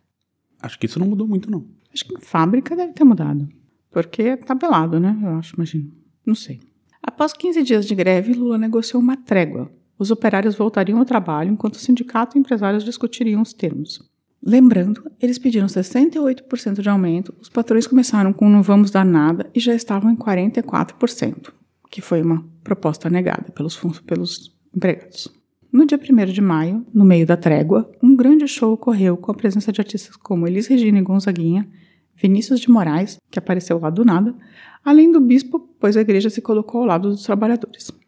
Acho 0.62 0.78
que 0.78 0.86
isso 0.86 0.98
não 0.98 1.06
mudou 1.06 1.26
muito, 1.26 1.50
não. 1.50 1.64
Acho 1.92 2.04
que 2.04 2.14
em 2.14 2.20
fábrica 2.20 2.76
deve 2.76 2.92
ter 2.92 3.04
mudado. 3.04 3.48
Porque 3.90 4.22
é 4.22 4.36
tabelado, 4.36 5.00
né? 5.00 5.18
Eu 5.20 5.30
acho, 5.30 5.56
imagino. 5.56 5.90
Não 6.24 6.34
sei. 6.34 6.60
Após 7.02 7.32
15 7.32 7.62
dias 7.62 7.86
de 7.86 7.94
greve, 7.94 8.34
Lula 8.34 8.58
negociou 8.58 9.02
uma 9.02 9.16
trégua 9.16 9.70
os 10.00 10.11
operários 10.11 10.54
voltariam 10.54 10.99
ao 10.99 11.04
trabalho 11.04 11.52
enquanto 11.52 11.75
o 11.75 11.78
sindicato 11.78 12.37
e 12.37 12.40
empresários 12.40 12.83
discutiriam 12.83 13.42
os 13.42 13.52
termos. 13.52 14.00
Lembrando, 14.42 15.02
eles 15.21 15.38
pediram 15.38 15.66
68% 15.66 16.80
de 16.80 16.88
aumento, 16.88 17.35
os 17.38 17.50
patrões 17.50 17.87
começaram 17.87 18.33
com 18.33 18.49
não 18.49 18.62
vamos 18.62 18.90
dar 18.90 19.04
nada 19.04 19.50
e 19.54 19.61
já 19.61 19.75
estavam 19.75 20.11
em 20.11 20.16
44%, 20.16 21.52
que 21.90 22.00
foi 22.00 22.23
uma 22.23 22.42
proposta 22.64 23.11
negada 23.11 23.52
pelos, 23.52 23.76
pelos 24.07 24.57
empregados. 24.75 25.28
No 25.71 25.85
dia 25.85 25.99
1 25.99 26.33
de 26.33 26.40
maio, 26.40 26.87
no 26.95 27.04
meio 27.04 27.26
da 27.26 27.37
trégua, 27.37 27.92
um 28.02 28.16
grande 28.16 28.49
show 28.49 28.73
ocorreu 28.73 29.19
com 29.19 29.30
a 29.30 29.35
presença 29.35 29.71
de 29.71 29.83
artistas 29.83 30.16
como 30.16 30.49
Elis 30.49 30.66
Regina 30.66 30.99
e 30.99 31.02
Gonzaguinha, 31.02 31.69
Vinícius 32.16 32.61
de 32.61 32.71
Moraes, 32.71 33.19
que 33.30 33.38
apareceu 33.38 33.78
lá 33.78 33.90
do 33.90 34.02
nada, 34.02 34.35
além 34.83 35.12
do 35.12 35.21
bispo, 35.21 35.61
pois 35.78 35.95
a 35.95 36.00
igreja 36.00 36.30
se 36.30 36.40
colocou 36.40 36.80
ao 36.80 36.87
lado 36.87 37.11
dos 37.11 37.23
trabalhadores. 37.23 38.00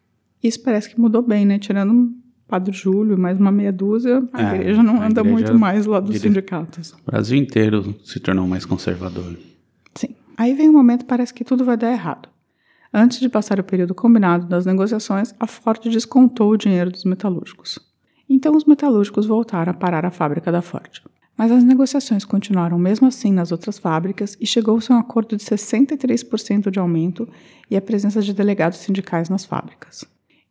Isso 0.43 0.63
parece 0.63 0.91
que 0.91 1.01
mudou 1.01 1.23
bem, 1.23 1.47
né? 1.47 1.59
Tirando 1.59 1.93
um 1.93 2.15
Padre 2.49 2.73
Júlio, 2.73 3.17
mais 3.17 3.39
uma 3.39 3.51
meia 3.51 3.73
dúzia, 3.73 4.23
a 4.33 4.53
É, 4.53 4.57
igreja 4.57 4.83
não 4.83 5.01
a 5.01 5.07
anda 5.07 5.21
igreja 5.21 5.33
muito 5.33 5.59
mais 5.59 5.87
lá 5.87 6.01
dos 6.01 6.19
sindicatos. 6.19 6.93
O 6.93 7.11
Brasil 7.11 7.39
inteiro 7.39 7.95
se 8.05 8.21
tornou 8.21 8.47
mais 8.47 8.67
conservador. 8.67 9.39
Sim. 9.95 10.15
Aí 10.37 10.53
vem 10.53 10.69
um 10.69 10.73
momento 10.73 11.07
parece 11.07 11.33
que 11.33 11.45
tudo 11.45 11.65
vai 11.65 11.77
dar 11.77 11.91
errado. 11.91 12.29
Antes 12.93 13.21
de 13.21 13.29
passar 13.29 13.59
o 13.59 13.65
período 13.65 13.95
combinado 13.95 14.47
das 14.47 14.67
negociações, 14.67 15.35
a 15.41 15.47
Ford 15.47 15.81
descontou 15.89 16.51
o 16.51 16.57
dinheiro 16.59 16.91
dos 16.91 17.05
metalúrgicos. 17.05 17.79
Então 18.29 18.55
os 18.55 18.67
metalúrgicos 18.67 19.25
voltaram 19.25 19.71
a 19.71 19.75
parar 19.75 20.05
a 20.05 20.11
fábrica 20.11 20.53
da 20.53 20.61
Ford. 20.61 21.01
Mas 21.39 21.51
as 21.51 21.65
negociações 21.65 22.25
continuaram 22.25 22.79
mesmo 22.79 23.07
assim 23.07 23.33
nas 23.33 23.51
outras 23.51 23.79
fábricas 23.79 24.37
e 24.39 24.47
chegou-se 24.47 24.93
a 24.93 24.97
um 24.97 24.99
acordo 24.99 25.37
de 25.37 25.43
63% 25.43 26.71
de 26.71 26.79
aumento 26.79 27.27
e 27.71 27.77
a 27.77 27.81
presença 27.81 28.21
de 28.21 28.35
delegados 28.35 28.79
sindicais 28.79 29.31
nas 29.31 29.47
fábricas. 29.47 30.05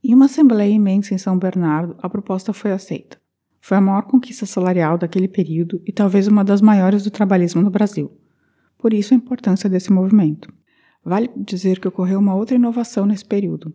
Em 0.03 0.15
uma 0.15 0.25
assembleia 0.25 0.71
imensa 0.71 1.13
em 1.13 1.17
São 1.19 1.37
Bernardo, 1.37 1.95
a 2.01 2.09
proposta 2.09 2.51
foi 2.51 2.71
aceita. 2.71 3.21
Foi 3.59 3.77
a 3.77 3.81
maior 3.81 4.01
conquista 4.01 4.47
salarial 4.47 4.97
daquele 4.97 5.27
período 5.27 5.79
e 5.85 5.91
talvez 5.91 6.27
uma 6.27 6.43
das 6.43 6.59
maiores 6.59 7.03
do 7.03 7.11
trabalhismo 7.11 7.61
no 7.61 7.69
Brasil. 7.69 8.11
Por 8.79 8.93
isso 8.93 9.13
a 9.13 9.17
importância 9.17 9.69
desse 9.69 9.91
movimento. 9.93 10.51
Vale 11.05 11.29
dizer 11.37 11.79
que 11.79 11.87
ocorreu 11.87 12.17
uma 12.17 12.33
outra 12.33 12.55
inovação 12.55 13.05
nesse 13.05 13.23
período. 13.23 13.71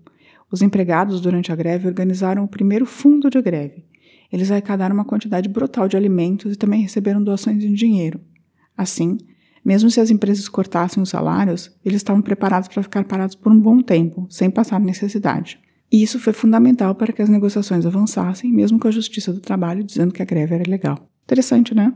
Os 0.51 0.63
empregados, 0.63 1.21
durante 1.21 1.53
a 1.53 1.57
greve, 1.57 1.87
organizaram 1.87 2.43
o 2.43 2.49
primeiro 2.49 2.87
fundo 2.87 3.31
de 3.31 3.41
greve. 3.41 3.85
Eles 4.33 4.51
arrecadaram 4.51 4.97
uma 4.97 5.05
quantidade 5.05 5.49
brutal 5.49 5.87
de 5.87 5.97
alimentos 5.97 6.55
e 6.55 6.57
também 6.57 6.83
receberam 6.83 7.23
doações 7.23 7.63
em 7.63 7.73
dinheiro. 7.73 8.21
Assim, 8.77 9.17
mesmo 9.65 9.89
se 9.93 10.01
as 10.01 10.11
empresas 10.11 10.49
cortassem 10.49 11.01
os 11.01 11.11
salários, 11.11 11.71
eles 11.85 11.99
estavam 11.99 12.21
preparados 12.21 12.69
para 12.69 12.83
ficar 12.83 13.05
parados 13.05 13.37
por 13.37 13.53
um 13.53 13.61
bom 13.61 13.81
tempo, 13.81 14.27
sem 14.29 14.51
passar 14.51 14.81
necessidade. 14.81 15.65
E 15.91 16.03
isso 16.03 16.19
foi 16.19 16.33
fundamental 16.33 16.95
para 16.95 17.13
que 17.13 17.23
as 17.23 17.29
negociações 17.29 17.87
avançassem, 17.87 18.53
mesmo 18.53 18.79
com 18.79 18.89
a 18.89 18.91
Justiça 18.91 19.33
do 19.33 19.41
Trabalho 19.41 19.85
dizendo 19.85 20.13
que 20.13 20.23
a 20.23 20.27
greve 20.27 20.55
era 20.55 20.65
ilegal. 20.65 21.09
Interessante, 21.25 21.75
né? 21.75 21.93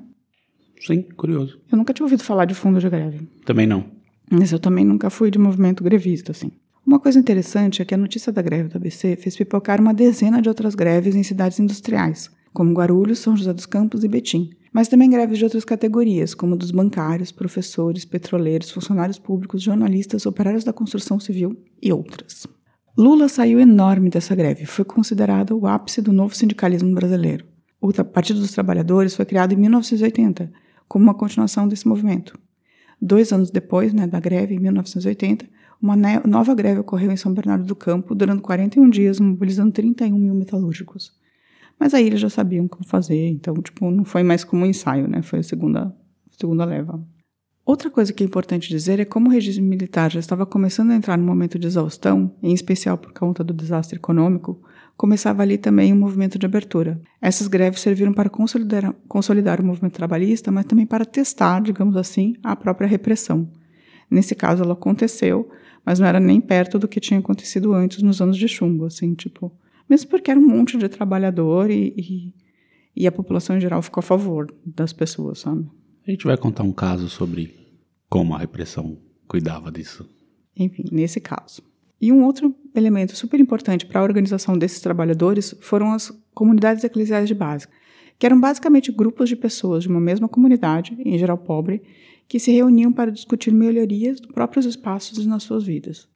Sim, 0.80 1.02
curioso. 1.16 1.60
Eu 1.70 1.76
nunca 1.76 1.92
tinha 1.92 2.04
ouvido 2.04 2.22
falar 2.22 2.46
de 2.46 2.54
fundo 2.54 2.80
de 2.80 2.88
greve. 2.88 3.28
Também 3.44 3.66
não. 3.66 3.84
Mas 4.30 4.52
eu 4.52 4.58
também 4.58 4.84
nunca 4.84 5.10
fui 5.10 5.30
de 5.30 5.38
movimento 5.38 5.84
grevista, 5.84 6.32
assim. 6.32 6.52
Uma 6.86 6.98
coisa 6.98 7.18
interessante 7.18 7.82
é 7.82 7.84
que 7.84 7.94
a 7.94 7.98
notícia 7.98 8.32
da 8.32 8.40
greve 8.40 8.68
do 8.68 8.76
ABC 8.76 9.16
fez 9.16 9.36
pipocar 9.36 9.80
uma 9.80 9.92
dezena 9.92 10.40
de 10.40 10.48
outras 10.48 10.74
greves 10.74 11.14
em 11.14 11.22
cidades 11.22 11.60
industriais, 11.60 12.30
como 12.52 12.72
Guarulhos, 12.72 13.18
São 13.18 13.36
José 13.36 13.52
dos 13.52 13.66
Campos 13.66 14.02
e 14.02 14.08
Betim. 14.08 14.50
Mas 14.72 14.88
também 14.88 15.10
greves 15.10 15.36
de 15.36 15.44
outras 15.44 15.64
categorias, 15.64 16.32
como 16.32 16.56
dos 16.56 16.70
bancários, 16.70 17.32
professores, 17.32 18.04
petroleiros, 18.04 18.70
funcionários 18.70 19.18
públicos, 19.18 19.62
jornalistas, 19.62 20.26
operários 20.26 20.64
da 20.64 20.72
construção 20.72 21.20
civil 21.20 21.56
e 21.82 21.92
outras. 21.92 22.46
Lula 23.00 23.30
saiu 23.30 23.58
enorme 23.58 24.10
dessa 24.10 24.34
greve, 24.34 24.66
foi 24.66 24.84
considerado 24.84 25.58
o 25.58 25.66
ápice 25.66 26.02
do 26.02 26.12
novo 26.12 26.36
sindicalismo 26.36 26.94
brasileiro. 26.94 27.46
O 27.80 27.90
Partido 28.04 28.40
dos 28.40 28.52
Trabalhadores 28.52 29.16
foi 29.16 29.24
criado 29.24 29.54
em 29.54 29.56
1980, 29.56 30.52
como 30.86 31.04
uma 31.04 31.14
continuação 31.14 31.66
desse 31.66 31.88
movimento. 31.88 32.38
Dois 33.00 33.32
anos 33.32 33.50
depois 33.50 33.94
né, 33.94 34.06
da 34.06 34.20
greve, 34.20 34.54
em 34.54 34.58
1980, 34.58 35.48
uma 35.80 35.96
nova 36.26 36.54
greve 36.54 36.80
ocorreu 36.80 37.10
em 37.10 37.16
São 37.16 37.32
Bernardo 37.32 37.64
do 37.64 37.74
Campo, 37.74 38.14
durando 38.14 38.42
41 38.42 38.90
dias, 38.90 39.18
mobilizando 39.18 39.72
31 39.72 40.18
mil 40.18 40.34
metalúrgicos. 40.34 41.10
Mas 41.78 41.94
aí 41.94 42.06
eles 42.06 42.20
já 42.20 42.28
sabiam 42.28 42.68
como 42.68 42.84
fazer, 42.84 43.28
então, 43.28 43.54
tipo, 43.62 43.90
não 43.90 44.04
foi 44.04 44.22
mais 44.22 44.44
como 44.44 44.64
um 44.64 44.66
ensaio, 44.66 45.08
né? 45.08 45.22
Foi 45.22 45.38
a 45.38 45.42
segunda, 45.42 45.96
segunda 46.38 46.66
leva. 46.66 47.02
Outra 47.70 47.88
coisa 47.88 48.12
que 48.12 48.24
é 48.24 48.26
importante 48.26 48.68
dizer 48.68 48.98
é 48.98 49.04
como 49.04 49.28
o 49.28 49.32
regime 49.32 49.64
militar 49.64 50.10
já 50.10 50.18
estava 50.18 50.44
começando 50.44 50.90
a 50.90 50.96
entrar 50.96 51.16
num 51.16 51.24
momento 51.24 51.56
de 51.56 51.68
exaustão, 51.68 52.34
em 52.42 52.52
especial 52.52 52.98
por 52.98 53.12
conta 53.12 53.44
do 53.44 53.54
desastre 53.54 53.94
econômico, 53.94 54.60
começava 54.96 55.42
ali 55.42 55.56
também 55.56 55.92
um 55.92 55.96
movimento 55.96 56.36
de 56.36 56.44
abertura. 56.44 57.00
Essas 57.22 57.46
greves 57.46 57.78
serviram 57.78 58.12
para 58.12 58.28
consolidar, 58.28 58.92
consolidar 59.06 59.60
o 59.60 59.64
movimento 59.64 59.92
trabalhista, 59.92 60.50
mas 60.50 60.64
também 60.64 60.84
para 60.84 61.04
testar, 61.04 61.62
digamos 61.62 61.96
assim, 61.96 62.34
a 62.42 62.56
própria 62.56 62.88
repressão. 62.88 63.48
Nesse 64.10 64.34
caso, 64.34 64.64
ela 64.64 64.72
aconteceu, 64.72 65.48
mas 65.86 66.00
não 66.00 66.08
era 66.08 66.18
nem 66.18 66.40
perto 66.40 66.76
do 66.76 66.88
que 66.88 66.98
tinha 66.98 67.20
acontecido 67.20 67.72
antes 67.72 68.02
nos 68.02 68.20
anos 68.20 68.36
de 68.36 68.48
chumbo, 68.48 68.86
assim, 68.86 69.14
tipo... 69.14 69.52
Mesmo 69.88 70.10
porque 70.10 70.32
era 70.32 70.40
um 70.40 70.44
monte 70.44 70.76
de 70.76 70.88
trabalhador 70.88 71.70
e, 71.70 71.94
e, 71.96 72.34
e 72.96 73.06
a 73.06 73.12
população 73.12 73.56
em 73.56 73.60
geral 73.60 73.80
ficou 73.80 74.00
a 74.00 74.02
favor 74.02 74.52
das 74.66 74.92
pessoas, 74.92 75.38
sabe? 75.38 75.68
A 76.04 76.10
gente 76.10 76.24
vai 76.24 76.36
contar 76.36 76.64
um 76.64 76.72
caso 76.72 77.08
sobre 77.08 77.59
como 78.10 78.34
a 78.34 78.38
repressão 78.38 78.98
cuidava 79.28 79.70
disso. 79.70 80.06
Enfim, 80.56 80.84
nesse 80.90 81.20
caso. 81.20 81.62
E 82.00 82.10
um 82.10 82.24
outro 82.24 82.54
elemento 82.74 83.14
super 83.14 83.38
importante 83.38 83.86
para 83.86 84.00
a 84.00 84.02
organização 84.02 84.58
desses 84.58 84.80
trabalhadores 84.80 85.54
foram 85.60 85.92
as 85.92 86.10
comunidades 86.34 86.82
eclesiais 86.82 87.28
de 87.28 87.34
base, 87.34 87.68
que 88.18 88.26
eram 88.26 88.40
basicamente 88.40 88.90
grupos 88.90 89.28
de 89.28 89.36
pessoas 89.36 89.84
de 89.84 89.88
uma 89.88 90.00
mesma 90.00 90.28
comunidade, 90.28 90.96
em 91.04 91.16
geral 91.16 91.38
pobre, 91.38 91.82
que 92.26 92.40
se 92.40 92.50
reuniam 92.50 92.92
para 92.92 93.12
discutir 93.12 93.52
melhorias 93.52 94.20
dos 94.20 94.32
próprios 94.32 94.66
espaços 94.66 95.18
e 95.18 95.28
nas 95.28 95.44
suas 95.44 95.64
vidas. 95.64 96.08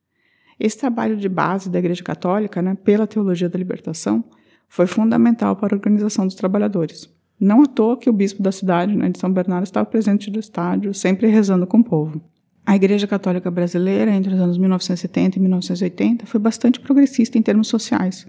Esse 0.58 0.78
trabalho 0.78 1.16
de 1.16 1.28
base 1.28 1.70
da 1.70 1.78
Igreja 1.78 2.02
Católica, 2.02 2.60
né, 2.60 2.74
pela 2.74 3.06
teologia 3.06 3.48
da 3.48 3.58
libertação, 3.58 4.24
foi 4.68 4.86
fundamental 4.86 5.54
para 5.54 5.74
a 5.74 5.78
organização 5.78 6.26
dos 6.26 6.34
trabalhadores. 6.34 7.08
Não 7.38 7.62
à 7.62 7.66
toa 7.66 7.96
que 7.96 8.08
o 8.08 8.12
bispo 8.12 8.42
da 8.42 8.52
cidade, 8.52 8.96
né, 8.96 9.10
de 9.10 9.18
São 9.18 9.32
Bernardo, 9.32 9.64
estava 9.64 9.84
presente 9.86 10.30
no 10.30 10.38
estádio, 10.38 10.94
sempre 10.94 11.26
rezando 11.28 11.66
com 11.66 11.78
o 11.78 11.84
povo. 11.84 12.20
A 12.66 12.74
Igreja 12.76 13.06
Católica 13.06 13.50
Brasileira, 13.50 14.10
entre 14.10 14.32
os 14.32 14.40
anos 14.40 14.56
1970 14.56 15.36
e 15.36 15.40
1980, 15.40 16.26
foi 16.26 16.40
bastante 16.40 16.80
progressista 16.80 17.36
em 17.36 17.42
termos 17.42 17.68
sociais, 17.68 18.26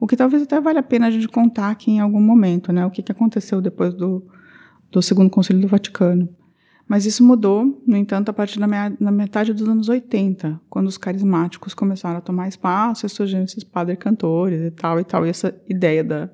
o 0.00 0.06
que 0.06 0.16
talvez 0.16 0.42
até 0.42 0.60
valha 0.60 0.80
a 0.80 0.82
pena 0.82 1.06
a 1.06 1.10
gente 1.10 1.28
contar 1.28 1.70
aqui 1.70 1.90
em 1.90 2.00
algum 2.00 2.20
momento, 2.20 2.72
né, 2.72 2.86
o 2.86 2.90
que 2.90 3.02
que 3.02 3.12
aconteceu 3.12 3.60
depois 3.60 3.92
do, 3.92 4.24
do 4.90 5.02
Segundo 5.02 5.28
Concílio 5.28 5.60
do 5.60 5.68
Vaticano. 5.68 6.28
Mas 6.88 7.04
isso 7.04 7.24
mudou, 7.24 7.82
no 7.86 7.96
entanto, 7.96 8.28
a 8.28 8.32
partir 8.32 8.60
da, 8.60 8.66
da 8.88 9.10
metade 9.10 9.52
dos 9.52 9.68
anos 9.68 9.88
80, 9.88 10.60
quando 10.70 10.86
os 10.86 10.96
carismáticos 10.96 11.74
começaram 11.74 12.18
a 12.18 12.20
tomar 12.20 12.46
espaço 12.46 13.04
e 13.04 13.08
surgiram 13.08 13.44
esses 13.44 13.64
padres 13.64 13.98
cantores 13.98 14.62
e 14.62 14.70
tal 14.70 15.00
e 15.00 15.04
tal, 15.04 15.26
e 15.26 15.28
essa 15.28 15.54
ideia 15.68 16.04
da, 16.04 16.30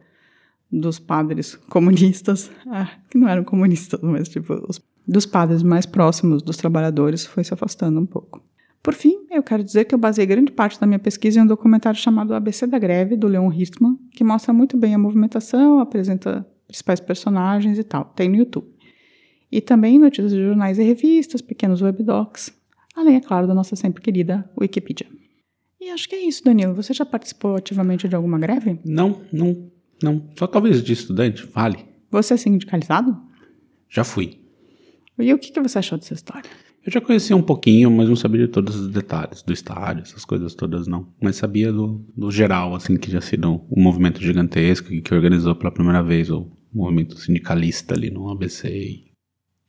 dos 0.73 0.99
padres 0.99 1.55
comunistas, 1.69 2.51
ah, 2.67 2.91
que 3.11 3.19
não 3.19 3.29
eram 3.29 3.45
comunistas, 3.45 4.01
mas 4.03 4.29
tipo, 4.29 4.55
os, 4.69 4.81
dos 5.07 5.27
padres 5.27 5.63
mais 5.63 5.85
próximos 5.85 6.43
dos 6.43 6.57
trabalhadores 6.57 7.27
foi 7.27 7.45
se 7.45 7.53
afastando 7.53 8.01
um 8.01 8.07
pouco. 8.07 8.43
Por 8.83 8.95
fim, 8.95 9.27
eu 9.31 9.43
quero 9.43 9.63
dizer 9.63 9.85
que 9.85 9.95
eu 9.95 9.99
baseei 9.99 10.27
grande 10.27 10.51
parte 10.51 10.81
da 10.81 10.87
minha 10.87 10.99
pesquisa 10.99 11.39
em 11.39 11.43
um 11.43 11.47
documentário 11.47 12.01
chamado 12.01 12.35
ABC 12.35 12.67
da 12.67 12.79
Greve, 12.79 13.17
do 13.17 13.29
Leon 13.29 13.53
Hirtman, 13.53 13.97
que 14.11 14.25
mostra 14.25 14.53
muito 14.53 14.77
bem 14.77 14.95
a 14.95 14.99
movimentação, 14.99 15.79
apresenta 15.79 16.45
principais 16.67 16.99
personagens 16.99 17.79
e 17.79 17.85
tal. 17.85 18.07
Tem 18.07 18.29
no 18.29 18.37
YouTube. 18.37 18.67
E 19.53 19.61
também 19.61 19.99
notícias 19.99 20.33
de 20.33 20.43
jornais 20.43 20.79
e 20.79 20.83
revistas, 20.83 21.41
pequenos 21.41 21.81
webdocs, 21.81 22.53
além, 22.97 23.17
é 23.17 23.21
claro, 23.21 23.47
da 23.47 23.55
nossa 23.55 23.77
sempre 23.77 24.03
querida 24.03 24.51
Wikipedia. 24.59 25.07
E 25.81 25.91
acho 25.91 26.09
que 26.09 26.15
é 26.15 26.21
isso, 26.21 26.45
Danilo. 26.45 26.75
Você 26.75 26.95
já 26.95 27.05
participou 27.05 27.57
ativamente 27.57 28.09
de 28.09 28.17
alguma 28.17 28.39
greve? 28.39 28.81
Não, 28.85 29.21
não, 29.33 29.71
não. 30.05 30.29
Só 30.39 30.47
talvez 30.47 30.83
de 30.83 30.93
estudante, 30.93 31.47
vale. 31.47 31.85
Você 32.11 32.35
é 32.35 32.37
sindicalizado? 32.37 33.17
Já 33.89 34.05
fui. 34.05 34.39
E 35.19 35.33
o 35.33 35.39
que, 35.39 35.51
que 35.51 35.61
você 35.61 35.79
achou 35.79 35.99
dessa 35.99 36.15
história? 36.15 36.51
Eu 36.85 36.91
já 36.91 37.01
conhecia 37.01 37.37
um 37.37 37.43
pouquinho, 37.43 37.91
mas 37.91 38.09
não 38.09 38.17
sabia 38.17 38.41
de 38.41 38.49
todos 38.49 38.75
os 38.75 38.89
detalhes 38.89 39.43
do 39.43 39.53
estádio, 39.53 40.03
essas 40.03 40.25
coisas 40.25 40.55
todas 40.55 40.89
não. 40.89 41.13
Mas 41.23 41.37
sabia 41.37 41.73
do, 41.73 42.05
do 42.17 42.31
geral, 42.31 42.75
assim, 42.75 42.97
que 42.97 43.11
já 43.11 43.21
sido 43.21 43.63
um 43.71 43.83
movimento 43.83 44.21
gigantesco 44.21 44.89
que, 44.89 45.01
que 45.01 45.15
organizou 45.15 45.55
pela 45.55 45.71
primeira 45.71 46.03
vez 46.03 46.29
o 46.29 46.51
movimento 46.73 47.17
sindicalista 47.19 47.95
ali 47.95 48.11
no 48.11 48.29
ABC 48.31 48.69
e 48.69 49.13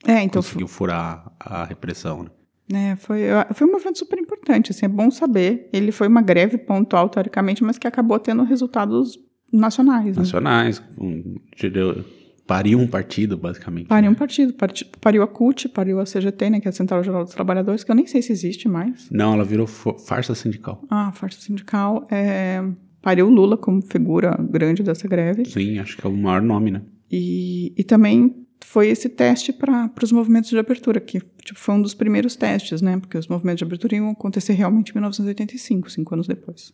É, 0.07 0.23
então 0.23 0.41
conseguiu 0.41 0.67
furar 0.67 1.31
a 1.39 1.63
repressão, 1.65 2.23
né? 2.23 2.29
É, 2.73 2.95
foi, 2.95 3.23
foi 3.53 3.67
um 3.67 3.71
movimento 3.71 3.99
super 3.99 4.17
importante, 4.17 4.71
assim, 4.71 4.85
é 4.85 4.89
bom 4.89 5.11
saber. 5.11 5.69
Ele 5.71 5.91
foi 5.91 6.07
uma 6.07 6.21
greve 6.21 6.57
pontual, 6.57 7.09
teoricamente, 7.09 7.63
mas 7.63 7.77
que 7.77 7.85
acabou 7.85 8.17
tendo 8.17 8.43
resultados 8.43 9.19
nacionais. 9.57 10.07
Né? 10.15 10.21
Nacionais, 10.23 10.81
um, 10.99 11.35
tirou- 11.55 12.03
pariu 12.45 12.79
um 12.79 12.87
partido, 12.87 13.37
basicamente. 13.37 13.87
Pariu 13.87 14.09
um 14.09 14.13
né? 14.13 14.19
partido, 14.19 14.53
parti- 14.53 14.85
pariu 14.99 15.23
a 15.23 15.27
CUT, 15.27 15.69
pariu 15.69 15.99
a 15.99 16.05
CGT, 16.05 16.49
né, 16.49 16.59
que 16.59 16.67
é 16.67 16.69
a 16.69 16.73
Central 16.73 17.03
Geral 17.03 17.23
dos 17.23 17.33
Trabalhadores, 17.33 17.83
que 17.83 17.91
eu 17.91 17.95
nem 17.95 18.05
sei 18.07 18.21
se 18.21 18.31
existe 18.31 18.67
mais. 18.67 19.09
Não, 19.09 19.33
ela 19.33 19.45
virou 19.45 19.65
farsa 19.67 20.35
sindical. 20.35 20.83
Ah, 20.89 21.11
Força 21.13 21.39
Sindical. 21.39 22.05
É, 22.11 22.61
pariu 23.01 23.27
o 23.27 23.29
Lula 23.29 23.57
como 23.57 23.81
figura 23.81 24.37
grande 24.49 24.83
dessa 24.83 25.07
greve. 25.07 25.45
Sim, 25.45 25.79
acho 25.79 25.95
que 25.97 26.05
é 26.05 26.09
o 26.09 26.13
maior 26.15 26.41
nome, 26.41 26.71
né? 26.71 26.81
E, 27.11 27.73
e 27.77 27.83
também 27.83 28.35
foi 28.65 28.87
esse 28.87 29.07
teste 29.09 29.53
para 29.53 29.91
os 30.01 30.11
movimentos 30.11 30.49
de 30.49 30.57
abertura, 30.57 30.99
que 30.99 31.19
tipo, 31.43 31.59
foi 31.59 31.75
um 31.75 31.81
dos 31.81 31.93
primeiros 31.93 32.35
testes, 32.35 32.81
né? 32.81 32.97
Porque 32.97 33.17
os 33.17 33.27
movimentos 33.27 33.59
de 33.59 33.63
abertura 33.65 33.95
iam 33.95 34.09
acontecer 34.09 34.53
realmente 34.53 34.89
em 34.91 34.93
1985, 34.95 35.91
cinco 35.91 36.13
anos 36.13 36.27
depois. 36.27 36.73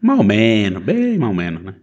Mal 0.00 0.22
menos, 0.24 0.82
bem 0.82 1.18
mal 1.18 1.32
menos, 1.34 1.62
né? 1.62 1.74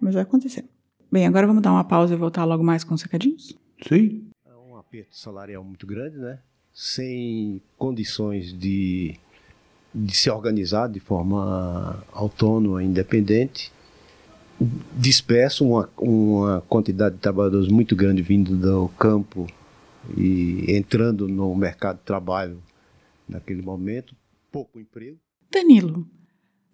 Mas 0.00 0.14
vai 0.14 0.22
acontecer. 0.22 0.64
Bem, 1.10 1.26
agora 1.26 1.46
vamos 1.46 1.62
dar 1.62 1.72
uma 1.72 1.84
pausa 1.84 2.14
e 2.14 2.16
voltar 2.16 2.44
logo 2.44 2.64
mais 2.64 2.84
com 2.84 2.94
os 2.94 3.02
recadinhos? 3.02 3.56
Sim. 3.86 4.28
É 4.44 4.54
um 4.54 4.76
aperto 4.76 5.16
salarial 5.16 5.62
muito 5.62 5.86
grande, 5.86 6.16
né? 6.18 6.38
sem 6.76 7.62
condições 7.78 8.52
de, 8.52 9.18
de 9.94 10.14
se 10.14 10.28
organizar 10.28 10.88
de 10.90 11.00
forma 11.00 12.04
autônoma, 12.12 12.84
independente, 12.84 13.72
disperso 14.92 15.66
uma, 15.66 15.88
uma 15.96 16.60
quantidade 16.68 17.14
de 17.14 17.22
trabalhadores 17.22 17.68
muito 17.68 17.96
grande 17.96 18.20
vindo 18.20 18.54
do 18.54 18.88
campo 18.90 19.46
e 20.18 20.66
entrando 20.68 21.26
no 21.26 21.54
mercado 21.56 21.96
de 21.96 22.04
trabalho 22.04 22.62
naquele 23.26 23.62
momento, 23.62 24.14
pouco 24.52 24.78
emprego. 24.78 25.16
Danilo, 25.50 26.06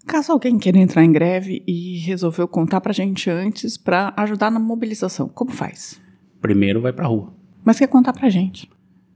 caso 0.06 0.32
alguém 0.32 0.58
queira 0.58 0.78
entrar 0.78 1.04
em 1.04 1.12
greve 1.12 1.62
e 1.66 1.98
resolveu 1.98 2.48
contar 2.48 2.80
pra 2.80 2.92
gente 2.92 3.30
antes 3.30 3.76
pra 3.76 4.12
ajudar 4.16 4.50
na 4.50 4.58
mobilização, 4.58 5.28
como 5.28 5.50
faz? 5.50 6.00
Primeiro 6.40 6.80
vai 6.80 6.92
pra 6.92 7.06
rua. 7.06 7.32
Mas 7.64 7.78
quer 7.78 7.86
contar 7.86 8.12
pra 8.12 8.28
gente? 8.28 8.70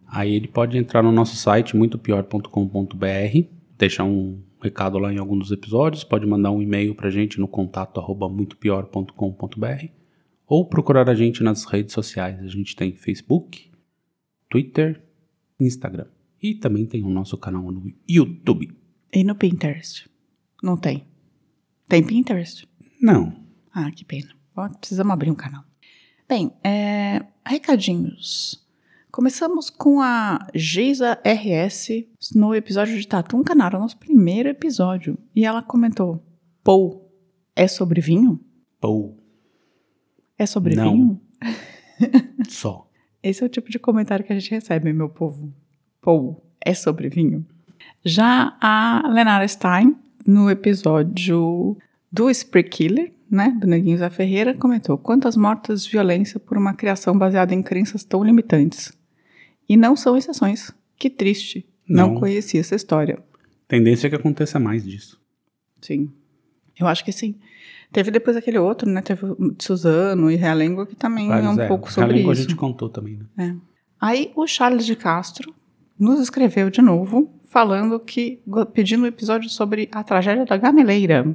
Aí 0.06 0.34
ele 0.34 0.48
pode 0.48 0.78
entrar 0.78 1.02
no 1.02 1.10
nosso 1.10 1.36
site 1.36 1.76
muitopior.com.br, 1.76 3.48
deixar 3.76 4.04
um 4.04 4.40
recado 4.62 4.98
lá 4.98 5.12
em 5.12 5.18
algum 5.18 5.36
dos 5.36 5.50
episódios, 5.50 6.04
pode 6.04 6.26
mandar 6.26 6.50
um 6.50 6.62
e-mail 6.62 6.94
pra 6.94 7.10
gente 7.10 7.40
no 7.40 7.48
contato 7.48 8.00
arroba 8.00 8.28
muitopior.com.br 8.28 9.86
ou 10.46 10.68
procurar 10.68 11.08
a 11.10 11.14
gente 11.14 11.42
nas 11.42 11.64
redes 11.64 11.92
sociais. 11.92 12.40
A 12.40 12.48
gente 12.48 12.76
tem 12.76 12.92
Facebook, 12.92 13.70
Twitter, 14.48 15.02
Instagram 15.60 16.06
e 16.42 16.54
também 16.54 16.86
tem 16.86 17.02
o 17.02 17.10
nosso 17.10 17.36
canal 17.36 17.70
no 17.70 17.92
YouTube. 18.08 18.72
E 19.12 19.24
no 19.24 19.34
Pinterest? 19.34 20.08
Não 20.66 20.76
tem. 20.76 21.06
Tem 21.88 22.04
Pinterest? 22.04 22.68
Não. 23.00 23.32
Ah, 23.72 23.88
que 23.92 24.04
pena. 24.04 24.34
Ó, 24.56 24.68
Precisamos 24.68 25.12
abrir 25.12 25.30
um 25.30 25.34
canal. 25.36 25.62
Bem, 26.28 26.52
é, 26.64 27.24
recadinhos. 27.46 28.66
Começamos 29.12 29.70
com 29.70 30.00
a 30.00 30.44
Geisa 30.52 31.20
RS 31.24 32.04
no 32.34 32.52
episódio 32.52 32.98
de 32.98 33.06
Tatum 33.06 33.44
Canaro, 33.44 33.78
nosso 33.78 33.96
primeiro 33.96 34.48
episódio. 34.48 35.16
E 35.36 35.44
ela 35.44 35.62
comentou: 35.62 36.20
Pou, 36.64 37.12
é 37.54 37.68
sobre 37.68 38.00
vinho? 38.00 38.40
Pou. 38.80 39.16
É 40.36 40.46
sobre 40.46 40.74
Não. 40.74 40.90
vinho? 40.92 41.20
Só. 42.50 42.90
Esse 43.22 43.44
é 43.44 43.46
o 43.46 43.48
tipo 43.48 43.70
de 43.70 43.78
comentário 43.78 44.24
que 44.24 44.32
a 44.32 44.36
gente 44.38 44.50
recebe, 44.50 44.92
meu 44.92 45.08
povo. 45.08 45.54
Pou, 46.00 46.44
é 46.60 46.74
sobre 46.74 47.08
vinho? 47.08 47.46
Já 48.04 48.58
a 48.60 49.08
Lenara 49.08 49.46
Stein, 49.46 49.96
no 50.26 50.50
episódio 50.50 51.76
do 52.10 52.28
Spree 52.30 52.64
Killer, 52.64 53.12
né, 53.30 53.56
do 53.60 53.66
Neguinho 53.66 53.98
Zé 53.98 54.08
Ferreira, 54.10 54.54
comentou: 54.54 54.96
Quantas 54.98 55.36
mortes, 55.36 55.86
violência 55.86 56.38
por 56.40 56.56
uma 56.56 56.74
criação 56.74 57.16
baseada 57.16 57.54
em 57.54 57.62
crenças 57.62 58.04
tão 58.04 58.22
limitantes. 58.24 58.92
E 59.68 59.76
não 59.76 59.96
são 59.96 60.16
exceções. 60.16 60.72
Que 60.98 61.10
triste. 61.10 61.66
Não, 61.88 62.12
Não. 62.12 62.20
conhecia 62.20 62.60
essa 62.60 62.74
história. 62.74 63.18
Tendência 63.68 64.06
é 64.06 64.10
que 64.10 64.16
aconteça 64.16 64.58
mais 64.60 64.84
disso. 64.84 65.20
Sim. 65.80 66.10
Eu 66.78 66.86
acho 66.86 67.04
que 67.04 67.12
sim. 67.12 67.34
Teve 67.92 68.10
depois 68.10 68.36
aquele 68.36 68.58
outro, 68.58 68.88
né? 68.88 69.00
Teve 69.02 69.22
Suzano 69.58 70.30
e 70.30 70.36
Realengo, 70.36 70.86
que 70.86 70.94
também 70.96 71.30
é 71.30 71.36
um 71.36 71.54
Vários, 71.54 71.66
pouco 71.68 71.90
sobre 71.90 72.08
Realengo 72.10 72.32
isso. 72.32 72.40
a 72.42 72.44
gente 72.44 72.56
contou 72.56 72.88
também, 72.88 73.18
né? 73.18 73.26
É. 73.38 73.54
Aí 74.00 74.32
o 74.36 74.46
Charles 74.46 74.84
de 74.86 74.94
Castro 74.94 75.54
nos 75.98 76.20
escreveu 76.20 76.68
de 76.70 76.82
novo, 76.82 77.32
falando 77.56 77.98
que, 77.98 78.42
pedindo 78.74 79.04
um 79.04 79.06
episódio 79.06 79.48
sobre 79.48 79.88
a 79.90 80.04
tragédia 80.04 80.44
da 80.44 80.58
Gameleira. 80.58 81.34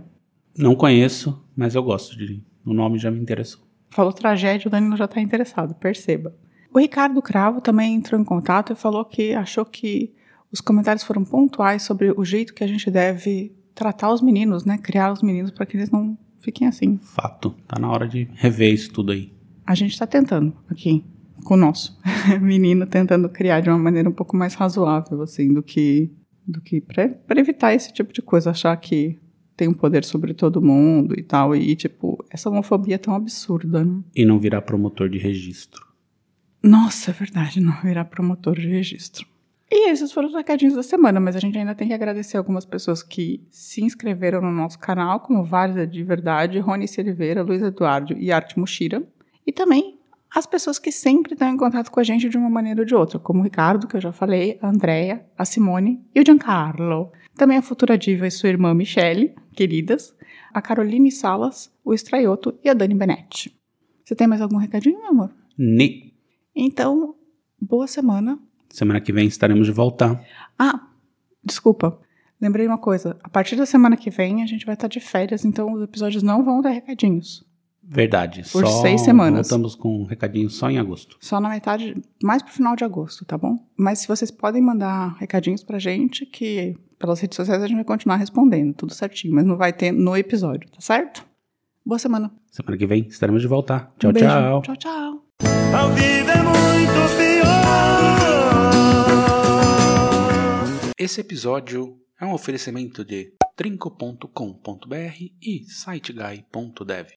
Não 0.56 0.76
conheço, 0.76 1.44
mas 1.56 1.74
eu 1.74 1.82
gosto 1.82 2.16
de. 2.16 2.44
O 2.64 2.76
nome 2.76 3.00
já 3.00 3.10
me 3.10 3.20
interessou. 3.20 3.64
Falou 3.90 4.14
tragédia, 4.14 4.68
o 4.68 4.70
Danilo 4.70 4.96
já 4.96 5.06
está 5.06 5.20
interessado, 5.20 5.74
perceba. 5.74 6.36
O 6.72 6.78
Ricardo 6.78 7.20
Cravo 7.24 7.60
também 7.60 7.96
entrou 7.96 8.22
em 8.22 8.24
contato 8.24 8.72
e 8.72 8.76
falou 8.76 9.04
que 9.04 9.34
achou 9.34 9.66
que 9.66 10.14
os 10.52 10.62
comentários 10.62 11.04
foram 11.04 11.26
pontuais 11.26 11.82
sobre 11.82 12.12
o 12.12 12.24
jeito 12.24 12.54
que 12.54 12.64
a 12.64 12.68
gente 12.68 12.92
deve 12.92 13.52
tratar 13.74 14.14
os 14.14 14.22
meninos, 14.22 14.64
né? 14.64 14.78
Criar 14.78 15.12
os 15.12 15.24
meninos 15.24 15.50
para 15.50 15.66
que 15.66 15.76
eles 15.76 15.90
não 15.90 16.16
fiquem 16.40 16.68
assim. 16.68 17.00
Fato. 17.00 17.56
Tá 17.68 17.80
na 17.80 17.90
hora 17.90 18.08
de 18.08 18.30
rever 18.36 18.72
isso 18.72 18.94
tudo 18.94 19.12
aí. 19.12 19.34
A 19.66 19.74
gente 19.74 19.94
está 19.94 20.06
tentando 20.06 20.56
aqui, 20.70 21.04
com 21.44 21.56
o 21.56 21.58
nosso 21.58 22.00
menino, 22.42 22.86
tentando 22.86 23.30
criar 23.30 23.62
de 23.62 23.70
uma 23.70 23.78
maneira 23.78 24.10
um 24.10 24.14
pouco 24.14 24.36
mais 24.36 24.54
razoável, 24.54 25.22
assim, 25.22 25.54
do 25.54 25.62
que, 25.62 26.12
do 26.48 26.62
que 26.62 26.82
para 26.82 27.40
evitar 27.40 27.74
esse 27.74 27.92
tipo 27.92 28.14
de 28.14 28.22
coisa, 28.22 28.52
achar 28.52 28.76
que 28.78 29.20
tem 29.56 29.68
um 29.68 29.74
poder 29.74 30.04
sobre 30.04 30.34
todo 30.34 30.62
mundo 30.62 31.14
e 31.18 31.22
tal, 31.22 31.56
e 31.56 31.76
tipo, 31.76 32.24
essa 32.32 32.50
homofobia 32.50 32.96
é 32.96 32.98
tão 32.98 33.14
absurda, 33.14 33.84
né? 33.84 34.02
E 34.16 34.26
não 34.26 34.40
virar 34.40 34.62
promotor 34.62 35.10
de 35.10 35.18
registro. 35.18 35.86
Nossa, 36.64 37.12
é 37.12 37.14
verdade, 37.14 37.60
não 37.60 37.74
virar 37.82 38.06
promotor 38.06 38.56
de 38.60 38.68
registro. 38.68 39.26
E 39.74 39.90
esses 39.90 40.12
foram 40.12 40.28
os 40.28 40.34
recadinhos 40.34 40.76
da 40.76 40.84
semana, 40.84 41.18
mas 41.18 41.34
a 41.36 41.40
gente 41.40 41.58
ainda 41.58 41.74
tem 41.74 41.88
que 41.88 41.94
agradecer 41.94 42.36
algumas 42.36 42.66
pessoas 42.66 43.02
que 43.02 43.42
se 43.50 43.82
inscreveram 43.82 44.42
no 44.42 44.52
nosso 44.52 44.78
canal, 44.78 45.22
como 45.22 45.46
Várzea 45.46 45.88
de 45.88 46.04
Verdade, 46.04 46.60
Rony 46.60 46.90
Silveira, 46.90 47.42
Luiz 47.42 47.62
Eduardo 47.62 48.14
e 48.18 48.34
Arte 48.34 48.60
Mushira. 48.60 49.02
E 49.48 49.52
também 49.54 50.01
as 50.34 50.46
pessoas 50.46 50.80
que 50.80 50.92
sempre 50.92 51.34
estão 51.34 51.50
em 51.50 51.58
contato 51.58 51.92
com 51.92 52.00
a 52.00 52.04
gente 52.04 52.30
de 52.30 52.38
uma 52.38 52.50
maneira 52.50 52.82
ou 52.82 52.86
de 52.86 52.96
outra, 52.96 53.20
como 53.20 53.42
o 53.42 53.44
Ricardo, 53.44 53.86
que 53.86 53.98
eu 53.98 54.02
já 54.02 54.14
falei, 54.14 54.58
a 54.62 54.70
Andrea, 54.70 55.26
a 55.38 55.44
Simone 55.44 56.00
e 56.16 56.22
o 56.22 56.26
Giancarlo. 56.26 57.12
Também 57.36 57.58
a 57.58 57.62
Futura 57.62 57.98
Diva 57.98 58.26
e 58.26 58.32
sua 58.32 58.50
irmã 58.50 58.74
Michele, 58.74 59.36
queridas, 59.54 60.16
a 60.54 60.62
Caroline 60.62 61.12
Salas, 61.12 61.70
o 61.84 61.94
Estraioto 61.94 62.58
e 62.64 62.70
a 62.70 62.74
Dani 62.74 62.96
Benetti. 62.96 63.54
Você 64.06 64.16
tem 64.16 64.28
mais 64.28 64.42
algum 64.42 64.58
recadinho, 64.58 65.00
meu 65.00 65.10
amor? 65.10 65.32
Ne. 65.58 66.14
Então, 66.56 67.16
boa 67.60 67.88
semana. 67.88 68.40
Semana 68.70 69.02
que 69.02 69.12
vem 69.12 69.28
estaremos 69.28 69.68
de 69.68 69.74
volta. 69.74 70.24
Ah, 70.58 70.88
desculpa. 71.44 72.00
Lembrei 72.40 72.66
uma 72.66 72.78
coisa. 72.78 73.20
A 73.22 73.30
partir 73.30 73.56
da 73.58 73.66
semana 73.66 73.98
que 73.98 74.10
vem 74.10 74.42
a 74.42 74.46
gente 74.46 74.66
vai 74.66 74.76
estar 74.76 74.88
de 74.88 75.00
férias, 75.00 75.44
então 75.44 75.74
os 75.74 75.84
episódios 75.84 76.24
não 76.24 76.44
vão 76.44 76.62
dar 76.62 76.72
recadinhos. 76.72 77.46
Verdade. 77.94 78.44
Por 78.50 78.66
só 78.66 78.82
seis 78.82 79.02
semanas. 79.02 79.50
Voltamos 79.50 79.76
com 79.76 80.02
um 80.02 80.06
recadinho 80.06 80.50
só 80.50 80.70
em 80.72 80.78
agosto. 80.78 81.18
Só 81.20 81.42
na 81.42 81.50
metade, 81.50 82.02
mais 82.24 82.42
pro 82.42 82.54
final 82.54 82.74
de 82.74 82.86
agosto, 82.86 83.26
tá 83.26 83.38
bom? 83.38 83.58
Mas 83.78 84.00
se 84.00 84.08
vocês 84.08 84.32
podem 84.32 84.62
mandar 84.62 85.18
recadinhos 85.20 85.62
pra 85.62 85.78
gente, 85.78 86.26
que 86.26 86.74
pelas 86.98 87.20
redes 87.20 87.36
sociais 87.36 87.62
a 87.62 87.68
gente 87.68 87.76
vai 87.76 87.84
continuar 87.84 88.16
respondendo, 88.16 88.74
tudo 88.74 88.94
certinho, 88.94 89.36
mas 89.36 89.44
não 89.44 89.58
vai 89.58 89.74
ter 89.74 89.92
no 89.92 90.16
episódio, 90.16 90.70
tá 90.72 90.80
certo? 90.80 91.26
Boa 91.86 92.00
semana. 92.00 92.32
Semana 92.50 92.78
que 92.78 92.86
vem 92.86 93.08
estaremos 93.10 93.42
de 93.42 93.48
volta. 93.50 93.92
Tchau, 94.00 94.12
Um 94.12 94.14
tchau. 94.14 94.62
Tchau, 94.62 94.76
tchau. 94.78 95.26
Ao 95.78 95.90
vivo 95.92 96.30
é 96.30 96.42
muito 96.44 97.18
pior. 97.18 97.52
Esse 100.98 101.20
episódio 101.20 101.98
é 102.22 102.26
um 102.26 102.32
oferecimento 102.32 103.04
de 103.04 103.34
trinco.com.br 103.58 104.96
e 105.42 105.66
siteguy.dev. 105.68 107.08